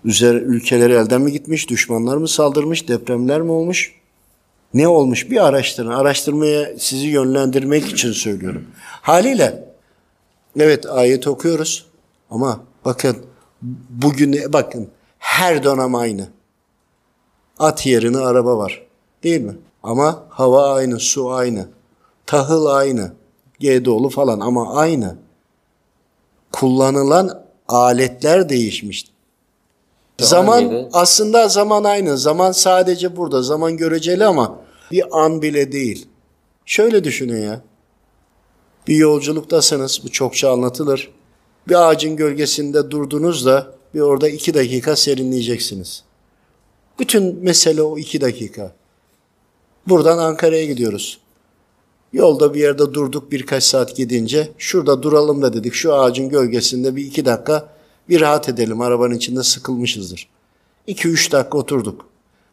Üzeri 0.06 0.38
ülkeleri 0.38 0.93
elden 0.93 1.21
mi 1.21 1.32
gitmiş, 1.32 1.69
düşmanlar 1.69 2.17
mı 2.17 2.28
saldırmış, 2.28 2.88
depremler 2.88 3.41
mi 3.41 3.52
olmuş? 3.52 3.95
Ne 4.73 4.88
olmuş 4.88 5.30
bir 5.32 5.45
araştırın. 5.47 5.89
Araştırmaya 5.89 6.80
sizi 6.80 7.08
yönlendirmek 7.08 7.86
için 7.86 8.12
söylüyorum. 8.12 8.65
Haliyle 9.02 9.73
evet 10.60 10.86
ayet 10.86 11.28
okuyoruz 11.28 11.86
ama 12.30 12.60
bakın 12.86 13.17
bugün 13.89 14.54
bakın 14.54 14.89
her 15.19 15.63
dönem 15.63 15.95
aynı. 15.95 16.28
At 17.60 17.86
yerine 17.86 18.17
araba 18.17 18.58
var. 18.58 18.86
Değil 19.23 19.41
mi? 19.41 19.58
Ama 19.84 20.23
hava 20.30 20.73
aynı, 20.73 20.99
su 20.99 21.32
aynı. 21.32 21.67
Tahıl 22.25 22.65
aynı. 22.65 23.12
G-dolu 23.60 24.10
falan 24.10 24.39
ama 24.39 24.75
aynı. 24.75 25.15
Kullanılan 26.60 27.43
aletler 27.67 28.50
değişmiş. 28.50 29.06
Zaman 30.19 30.63
gibi. 30.63 30.88
aslında 30.93 31.48
zaman 31.48 31.84
aynı. 31.84 32.17
Zaman 32.17 32.52
sadece 32.52 33.17
burada. 33.17 33.41
Zaman 33.41 33.78
göreceli 33.78 34.26
ama 34.26 34.60
bir 34.91 35.24
an 35.24 35.41
bile 35.41 35.72
değil. 35.72 36.08
Şöyle 36.65 37.04
düşünün 37.04 37.41
ya. 37.41 37.62
Bir 38.88 38.95
yolculuktasınız. 38.95 40.02
Bu 40.04 40.12
çokça 40.12 40.52
anlatılır. 40.52 41.12
Bir 41.67 41.89
ağacın 41.89 42.15
gölgesinde 42.15 42.91
durdunuz 42.91 43.45
da 43.45 43.72
bir 43.93 44.00
orada 44.00 44.30
iki 44.30 44.54
dakika 44.54 44.95
serinleyeceksiniz. 44.95 46.04
Bütün 47.00 47.43
mesele 47.43 47.82
o 47.82 47.98
iki 47.98 48.22
dakika. 48.22 48.72
Buradan 49.88 50.17
Ankara'ya 50.17 50.65
gidiyoruz. 50.65 51.19
Yolda 52.13 52.54
bir 52.54 52.60
yerde 52.60 52.93
durduk 52.93 53.32
birkaç 53.32 53.63
saat 53.63 53.95
gidince 53.95 54.52
şurada 54.58 55.04
duralım 55.04 55.41
da 55.41 55.54
dedik 55.54 55.74
şu 55.74 55.93
ağacın 55.95 56.30
gölgesinde 56.30 56.95
bir 56.95 57.06
iki 57.06 57.26
dakika 57.26 57.69
bir 58.10 58.22
rahat 58.22 58.50
edelim 58.50 58.82
arabanın 58.82 59.15
içinde 59.15 59.43
sıkılmışızdır. 59.43 60.30
2-3 60.88 61.32
dakika 61.32 61.58
oturduk. 61.58 62.06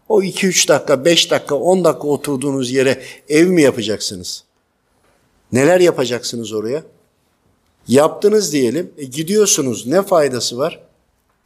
O 0.09 0.23
2-3 0.23 0.69
dakika, 0.69 1.05
5 1.05 1.31
dakika, 1.31 1.55
10 1.55 1.85
dakika 1.85 2.09
oturduğunuz 2.09 2.71
yere 2.71 3.03
ev 3.29 3.47
mi 3.49 3.63
yapacaksınız? 3.63 4.45
Neler 5.53 5.81
yapacaksınız 5.81 6.53
oraya? 6.53 6.83
Yaptınız 7.89 8.53
diyelim. 8.53 8.93
E 8.99 9.05
gidiyorsunuz. 9.05 9.87
Ne 9.87 10.03
faydası 10.03 10.59
var? 10.59 10.81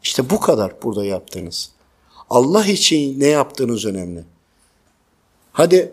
İşte 0.02 0.30
bu 0.30 0.40
kadar 0.40 0.82
burada 0.82 1.04
yaptığınız. 1.04 1.70
Allah 2.30 2.66
için 2.66 3.20
ne 3.20 3.26
yaptığınız 3.26 3.84
önemli. 3.84 4.24
Hadi 5.52 5.92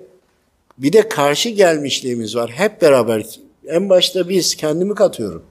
bir 0.77 0.93
de 0.93 1.09
karşı 1.09 1.49
gelmişliğimiz 1.49 2.35
var. 2.35 2.49
Hep 2.49 2.81
beraber 2.81 3.25
en 3.67 3.89
başta 3.89 4.29
biz 4.29 4.55
kendimi 4.55 4.95
katıyorum. 4.95 5.43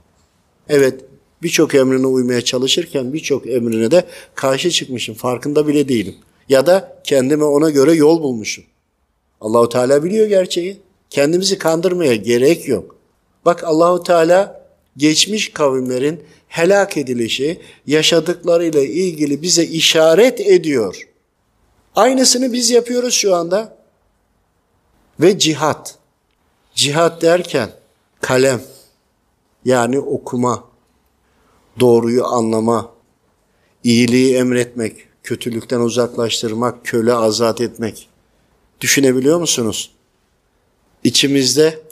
Evet 0.68 1.00
birçok 1.42 1.74
emrine 1.74 2.06
uymaya 2.06 2.40
çalışırken 2.40 3.12
birçok 3.12 3.46
emrine 3.46 3.90
de 3.90 4.04
karşı 4.34 4.70
çıkmışım. 4.70 5.14
Farkında 5.14 5.66
bile 5.66 5.88
değilim. 5.88 6.14
Ya 6.48 6.66
da 6.66 7.00
kendime 7.04 7.44
ona 7.44 7.70
göre 7.70 7.92
yol 7.92 8.22
bulmuşum. 8.22 8.64
Allahu 9.40 9.68
Teala 9.68 10.04
biliyor 10.04 10.26
gerçeği. 10.26 10.76
Kendimizi 11.10 11.58
kandırmaya 11.58 12.14
gerek 12.14 12.68
yok. 12.68 12.96
Bak 13.44 13.64
Allahu 13.64 14.02
Teala 14.02 14.66
geçmiş 14.96 15.52
kavimlerin 15.52 16.22
helak 16.48 16.96
edilişi, 16.96 17.60
yaşadıklarıyla 17.86 18.80
ilgili 18.80 19.42
bize 19.42 19.64
işaret 19.64 20.40
ediyor. 20.40 21.08
Aynısını 21.96 22.52
biz 22.52 22.70
yapıyoruz 22.70 23.14
şu 23.14 23.34
anda. 23.34 23.75
Ve 25.20 25.38
cihat. 25.38 25.98
Cihat 26.74 27.22
derken 27.22 27.70
kalem 28.20 28.62
yani 29.64 29.98
okuma, 29.98 30.64
doğruyu 31.80 32.24
anlama, 32.24 32.92
iyiliği 33.84 34.36
emretmek, 34.36 35.08
kötülükten 35.22 35.80
uzaklaştırmak, 35.80 36.84
köle 36.84 37.14
azat 37.14 37.60
etmek. 37.60 38.08
Düşünebiliyor 38.80 39.40
musunuz? 39.40 39.90
İçimizde 41.04 41.82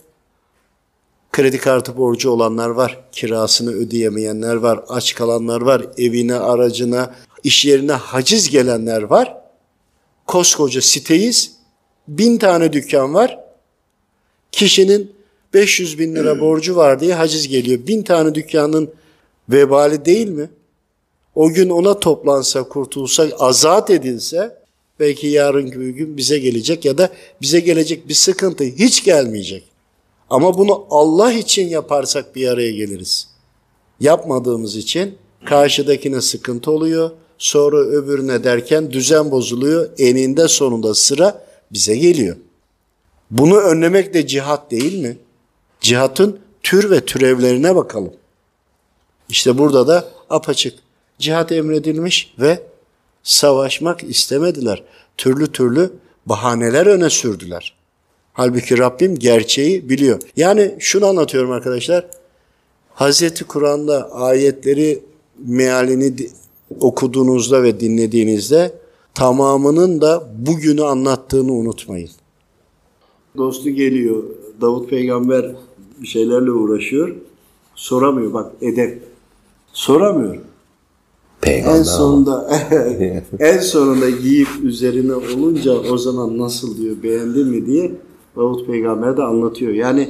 kredi 1.33 1.59
kartı 1.59 1.97
borcu 1.97 2.31
olanlar 2.31 2.69
var, 2.69 3.05
kirasını 3.13 3.71
ödeyemeyenler 3.71 4.55
var, 4.55 4.85
aç 4.89 5.15
kalanlar 5.15 5.61
var, 5.61 5.87
evine, 5.99 6.35
aracına, 6.35 7.15
iş 7.45 7.65
yerine 7.65 7.93
haciz 7.93 8.51
gelenler 8.51 9.03
var. 9.03 9.37
Koskoca 10.27 10.81
siteyiz, 10.81 11.54
bin 12.09 12.39
tane 12.39 12.73
dükkan 12.73 13.15
var. 13.15 13.39
Kişinin 14.53 15.13
500 15.55 15.99
bin 15.99 16.15
lira 16.15 16.41
borcu 16.41 16.77
var 16.77 17.01
diye 17.01 17.15
haciz 17.15 17.49
geliyor. 17.49 17.87
Bin 17.87 18.03
tane 18.03 18.35
dükkanın 18.35 18.91
vebali 19.49 20.05
değil 20.05 20.29
mi? 20.29 20.51
O 21.35 21.49
gün 21.49 21.69
ona 21.69 22.01
toplansa, 22.01 22.63
kurtulsa, 22.63 23.29
azat 23.39 23.91
edilse 23.91 24.57
belki 25.01 25.27
yarın 25.27 25.73
bir 25.73 25.89
gün 25.89 26.17
bize 26.17 26.39
gelecek 26.39 26.85
ya 26.85 26.99
da 26.99 27.11
bize 27.41 27.61
gelecek 27.61 28.09
bir 28.09 28.15
sıkıntı 28.15 28.65
hiç 28.65 29.05
gelmeyecek. 29.05 29.65
Ama 30.31 30.59
bunu 30.59 30.87
Allah 30.91 31.33
için 31.33 31.69
yaparsak 31.69 32.37
bir 32.37 32.49
araya 32.49 32.73
geliriz. 32.73 33.29
Yapmadığımız 34.01 34.77
için 34.77 35.15
karşıdakine 35.45 36.21
sıkıntı 36.21 36.71
oluyor. 36.71 37.11
Sonra 37.39 37.77
öbürüne 37.79 38.45
derken 38.45 38.93
düzen 38.93 39.31
bozuluyor. 39.31 39.89
Eninde 39.99 40.49
sonunda 40.49 40.95
sıra 40.95 41.45
bize 41.75 41.97
geliyor. 41.97 42.37
Bunu 43.31 43.57
önlemek 43.57 44.15
de 44.15 44.27
cihat 44.27 44.71
değil 44.71 44.99
mi? 44.99 45.17
Cihatın 45.81 46.39
tür 46.63 46.91
ve 46.91 47.01
türevlerine 47.05 47.77
bakalım. 47.77 48.13
İşte 49.29 49.59
burada 49.59 49.87
da 49.89 50.09
apaçık 50.31 50.75
cihat 51.19 51.53
emredilmiş 51.53 52.35
ve 52.39 52.63
savaşmak 53.23 54.05
istemediler. 54.05 54.83
Türlü 55.17 55.53
türlü 55.53 55.93
bahaneler 56.27 56.87
öne 56.87 57.11
sürdüler. 57.11 57.75
Halbuki 58.33 58.79
Rabbim 58.79 59.19
gerçeği 59.19 59.89
biliyor. 59.89 60.23
Yani 60.37 60.75
şunu 60.79 61.07
anlatıyorum 61.07 61.51
arkadaşlar. 61.51 62.07
Hazreti 62.95 63.45
Kur'an'da 63.45 64.13
ayetleri 64.13 65.03
mealini 65.39 66.15
okuduğunuzda 66.81 67.63
ve 67.63 67.81
dinlediğinizde 67.81 68.73
tamamının 69.15 70.01
da 70.01 70.29
bugünü 70.39 70.83
anlattığını 70.83 71.53
unutmayın. 71.53 72.11
Dostu 73.37 73.71
geliyor. 73.71 74.23
Davut 74.61 74.91
peygamber 74.91 75.55
bir 76.01 76.07
şeylerle 76.07 76.51
uğraşıyor. 76.51 77.17
Soramıyor 77.75 78.33
bak 78.33 78.53
edep. 78.61 79.03
Soramıyor. 79.73 80.37
Peygamber. 81.41 81.79
En 81.79 81.83
sonunda 81.83 82.49
en 83.39 83.59
sonunda 83.59 84.11
giyip 84.11 84.49
üzerine 84.63 85.15
olunca 85.15 85.73
o 85.73 85.99
zaman 85.99 86.39
nasıl 86.39 86.77
diyor 86.77 86.97
beğendin 87.03 87.49
mi 87.49 87.67
diye 87.67 87.93
Davut 88.37 88.67
peygamber 88.67 89.17
de 89.17 89.23
anlatıyor. 89.23 89.73
Yani 89.73 90.09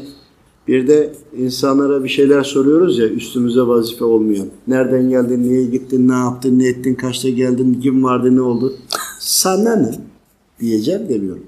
bir 0.69 0.89
de 0.89 1.13
insanlara 1.39 2.05
bir 2.05 2.09
şeyler 2.09 2.43
soruyoruz 2.43 2.99
ya 2.99 3.07
üstümüze 3.07 3.61
vazife 3.61 4.05
olmuyor. 4.05 4.47
Nereden 4.69 5.09
geldin, 5.09 5.43
niye 5.43 5.65
gittin, 5.65 6.09
ne 6.09 6.15
yaptın, 6.15 6.59
ne 6.59 6.69
ettin, 6.69 6.95
kaçta 6.95 7.29
geldin, 7.29 7.81
kim 7.83 8.05
vardı, 8.05 8.37
ne 8.37 8.41
oldu? 8.41 8.75
Sana 9.21 9.77
ne? 9.77 9.91
Diyeceğim 10.61 11.09
demiyorum. 11.09 11.47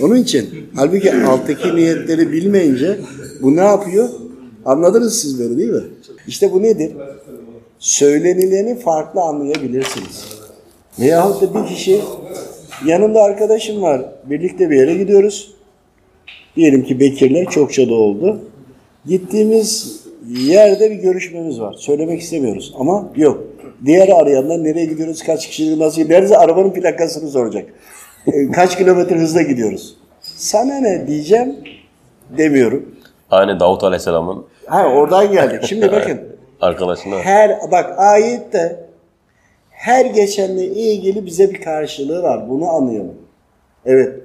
Onun 0.00 0.16
için 0.16 0.48
halbuki 0.74 1.12
alttaki 1.12 1.76
niyetleri 1.76 2.32
bilmeyince 2.32 3.00
bu 3.42 3.56
ne 3.56 3.60
yapıyor? 3.60 4.08
Anladınız 4.64 5.14
siz 5.18 5.40
beni 5.40 5.58
değil 5.58 5.70
mi? 5.70 5.82
İşte 6.26 6.52
bu 6.52 6.62
nedir? 6.62 6.92
söylenileni 7.82 8.78
farklı 8.78 9.20
anlayabilirsiniz. 9.20 10.24
Veyahut 11.00 11.42
da 11.42 11.54
bir 11.54 11.68
kişi 11.68 12.00
yanında 12.86 13.22
arkadaşım 13.22 13.82
var. 13.82 14.02
Birlikte 14.24 14.70
bir 14.70 14.76
yere 14.76 14.94
gidiyoruz. 14.94 15.54
Diyelim 16.56 16.84
ki 16.84 17.00
Bekir'le 17.00 17.44
çokça 17.50 17.88
da 17.88 17.94
oldu. 17.94 18.40
Gittiğimiz 19.06 20.00
yerde 20.28 20.90
bir 20.90 20.96
görüşmemiz 20.96 21.60
var. 21.60 21.74
Söylemek 21.78 22.20
istemiyoruz 22.20 22.74
ama 22.78 23.08
yok. 23.16 23.44
Diğeri 23.84 24.14
arayanlar 24.14 24.64
nereye 24.64 24.86
gidiyoruz, 24.86 25.22
kaç 25.22 25.48
kişi 25.48 25.78
nasıl 25.78 26.02
gidiyoruz, 26.02 26.32
arabanın 26.32 26.70
plakasını 26.70 27.30
soracak. 27.30 27.64
E, 28.26 28.50
kaç 28.50 28.78
kilometre 28.78 29.16
hızla 29.18 29.42
gidiyoruz. 29.42 29.96
Sana 30.20 30.80
ne 30.80 31.06
diyeceğim 31.06 31.56
demiyorum. 32.38 32.94
Aynı 33.30 33.60
Davut 33.60 33.84
Aleyhisselam'ın 33.84 34.44
Ha 34.66 34.86
oradan 34.86 35.32
geldik. 35.32 35.62
Şimdi 35.64 35.92
bakın 35.92 36.20
arkadaşına. 36.60 37.18
Her 37.18 37.58
bak 37.70 37.98
ayette 37.98 38.86
her 39.70 40.04
geçenle 40.04 40.66
ilgili 40.66 41.26
bize 41.26 41.50
bir 41.50 41.60
karşılığı 41.60 42.22
var. 42.22 42.48
Bunu 42.48 42.68
anlayalım. 42.68 43.14
Evet 43.86 44.20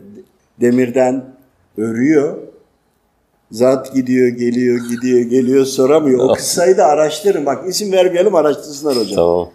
demirden 0.61 1.23
örüyor. 1.77 2.37
Zat 3.51 3.93
gidiyor, 3.93 4.27
geliyor, 4.27 4.79
gidiyor, 4.89 5.19
geliyor 5.19 5.65
soramıyor. 5.65 6.29
O 6.29 6.33
kıssayı 6.33 6.77
da 6.77 6.85
araştırın. 6.85 7.45
Bak 7.45 7.69
isim 7.69 7.91
vermeyelim 7.91 8.35
araştırsınlar 8.35 8.95
hocam. 8.97 9.15
Tamam. 9.15 9.49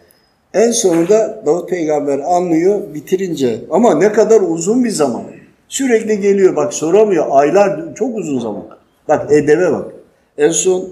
En 0.54 0.70
sonunda 0.70 1.42
Davut 1.46 1.68
peygamber 1.70 2.18
anlıyor 2.18 2.94
bitirince 2.94 3.60
ama 3.70 3.94
ne 3.94 4.12
kadar 4.12 4.40
uzun 4.40 4.84
bir 4.84 4.90
zaman. 4.90 5.22
Sürekli 5.68 6.20
geliyor 6.20 6.56
bak 6.56 6.74
soramıyor 6.74 7.26
aylar 7.30 7.94
çok 7.94 8.18
uzun 8.18 8.38
zaman. 8.38 8.62
Bak 9.08 9.32
edebe 9.32 9.72
bak. 9.72 9.92
En 10.38 10.50
son 10.50 10.88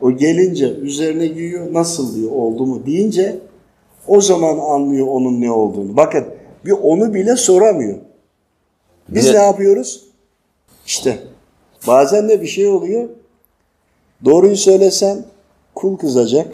o 0.00 0.10
gelince 0.12 0.66
üzerine 0.70 1.26
giyiyor 1.26 1.72
nasıl 1.72 2.16
diyor 2.16 2.30
oldu 2.30 2.66
mu 2.66 2.82
deyince 2.86 3.36
o 4.06 4.20
zaman 4.20 4.58
anlıyor 4.58 5.06
onun 5.06 5.40
ne 5.40 5.50
olduğunu. 5.50 5.96
Bakın 5.96 6.24
bir 6.64 6.72
onu 6.82 7.14
bile 7.14 7.36
soramıyor. 7.36 7.98
Biz 9.08 9.28
de- 9.28 9.38
ne 9.38 9.42
yapıyoruz? 9.42 10.03
İşte 10.86 11.18
bazen 11.86 12.28
de 12.28 12.42
bir 12.42 12.46
şey 12.46 12.66
oluyor. 12.68 13.08
Doğruyu 14.24 14.56
söylesen 14.56 15.24
kul 15.74 15.96
kızacak. 15.96 16.46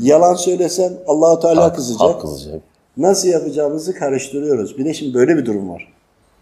Yalan 0.00 0.34
söylesen 0.34 0.92
Allahu 1.06 1.40
Teala 1.40 1.72
kızacak. 1.72 2.00
Hak 2.00 2.20
kızacak. 2.20 2.60
Nasıl 2.96 3.28
yapacağımızı 3.28 3.94
karıştırıyoruz. 3.94 4.78
Bir 4.78 4.84
de 4.84 4.94
şimdi 4.94 5.14
böyle 5.14 5.36
bir 5.36 5.46
durum 5.46 5.68
var. 5.70 5.88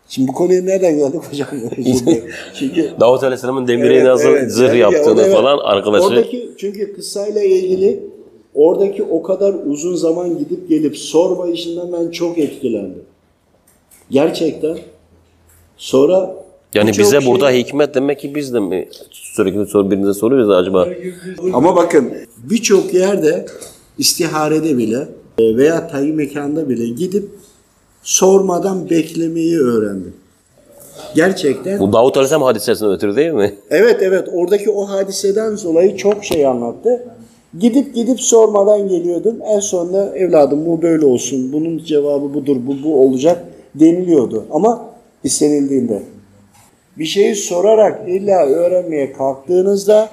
Şimdi 0.08 0.28
bu 0.28 0.32
konuya 0.32 0.62
nereden 0.62 0.98
geldik 0.98 1.20
hocam? 1.30 1.48
Çünkü 2.54 2.92
Davut 3.00 3.22
Aleyhisselam'ın 3.22 3.68
demire 3.68 3.94
Evet, 3.94 4.06
nasıl 4.06 4.28
evet. 4.28 4.52
zırh 4.52 4.68
Yani 4.68 4.94
yaptığını 4.94 5.16
da- 5.16 5.32
falan 5.32 5.58
arkadaşı. 5.58 6.06
Oradaki 6.06 6.50
çünkü 6.58 6.92
kıssayla 6.96 7.42
ilgili 7.42 8.02
oradaki 8.54 9.02
o 9.02 9.22
kadar 9.22 9.54
uzun 9.66 9.94
zaman 9.94 10.38
gidip 10.38 10.68
gelip 10.68 10.96
sorma 10.98 11.48
işinden 11.48 11.92
ben 11.92 12.10
çok 12.10 12.38
etkilendim. 12.38 13.04
Gerçekten. 14.10 14.78
Sonra 15.76 16.34
yani 16.76 16.88
birçok 16.88 17.04
bize 17.06 17.20
şey- 17.20 17.30
burada 17.30 17.50
hikmet 17.50 17.94
demek 17.94 18.20
ki 18.20 18.34
biz 18.34 18.54
de 18.54 18.60
mi 18.60 18.88
sürekli 19.10 19.66
sor, 19.66 19.90
birinize 19.90 20.14
soruyoruz 20.14 20.50
acaba? 20.50 20.88
Ama 21.52 21.76
bakın 21.76 22.12
birçok 22.38 22.94
yerde 22.94 23.46
istiharede 23.98 24.78
bile 24.78 25.08
e, 25.38 25.56
veya 25.56 25.88
tayin 25.88 26.14
mekanda 26.14 26.68
bile 26.68 26.86
gidip 26.86 27.28
sormadan 28.02 28.90
beklemeyi 28.90 29.58
öğrendim. 29.58 30.14
Gerçekten. 31.14 31.80
Bu 31.80 31.92
Davut 31.92 32.16
Aleyhisselam 32.16 32.42
hadisesinden 32.42 32.92
ötürü 32.92 33.16
değil 33.16 33.32
mi? 33.32 33.54
Evet 33.70 33.96
evet 34.00 34.28
oradaki 34.32 34.70
o 34.70 34.88
hadiseden 34.88 35.56
dolayı 35.64 35.96
çok 35.96 36.24
şey 36.24 36.46
anlattı. 36.46 37.08
Gidip 37.58 37.94
gidip 37.94 38.20
sormadan 38.20 38.88
geliyordum. 38.88 39.36
En 39.46 39.60
sonunda 39.60 40.16
evladım 40.16 40.66
bu 40.66 40.82
böyle 40.82 41.06
olsun. 41.06 41.52
Bunun 41.52 41.78
cevabı 41.78 42.34
budur. 42.34 42.56
Bu 42.66 42.82
bu 42.84 43.06
olacak 43.06 43.44
deniliyordu. 43.74 44.44
Ama 44.50 44.90
istenildiğinde. 45.24 46.02
Bir 46.98 47.04
şeyi 47.04 47.34
sorarak 47.34 48.08
illa 48.08 48.46
öğrenmeye 48.46 49.12
kalktığınızda 49.12 50.10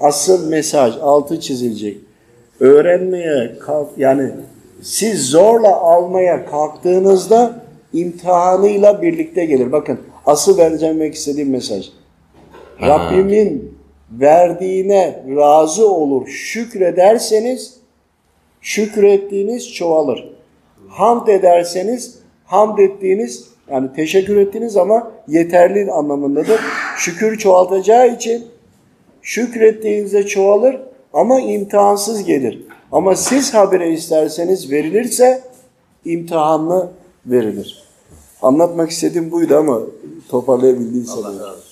asıl 0.00 0.48
mesaj 0.48 0.96
altı 0.96 1.40
çizilecek. 1.40 1.96
Öğrenmeye 2.60 3.58
kalk 3.58 3.88
yani 3.96 4.30
siz 4.82 5.26
zorla 5.26 5.76
almaya 5.76 6.46
kalktığınızda 6.46 7.62
imtihanıyla 7.92 9.02
birlikte 9.02 9.44
gelir. 9.44 9.72
Bakın 9.72 10.00
asıl 10.26 10.58
vereceğim 10.58 11.12
istediğim 11.12 11.50
mesaj. 11.50 11.88
Rabbimin 12.82 13.78
verdiğine 14.10 15.22
razı 15.36 15.88
olur, 15.88 16.26
şükrederseniz 16.26 17.76
şükrettiğiniz 18.60 19.72
çoğalır. 19.72 20.32
Hamd 20.88 21.28
ederseniz 21.28 22.18
hamd 22.44 22.78
ettiğiniz 22.78 23.51
yani 23.72 23.92
teşekkür 23.96 24.36
ettiğiniz 24.36 24.76
ama 24.76 25.10
yeterli 25.28 25.92
anlamındadır. 25.92 26.60
Şükür 26.98 27.38
çoğaltacağı 27.38 28.14
için 28.14 28.44
şükrettiğinizde 29.22 30.26
çoğalır 30.26 30.80
ama 31.12 31.40
imtihansız 31.40 32.24
gelir. 32.24 32.66
Ama 32.92 33.16
siz 33.16 33.54
habire 33.54 33.92
isterseniz 33.92 34.70
verilirse 34.70 35.42
imtihanlı 36.04 36.90
verilir. 37.26 37.82
Anlatmak 38.42 38.90
istediğim 38.90 39.30
buydu 39.30 39.56
ama 39.56 39.80
toparlayabildiysem. 40.28 41.18
Allah 41.18 41.32
razı 41.32 41.44
olsun. 41.44 41.71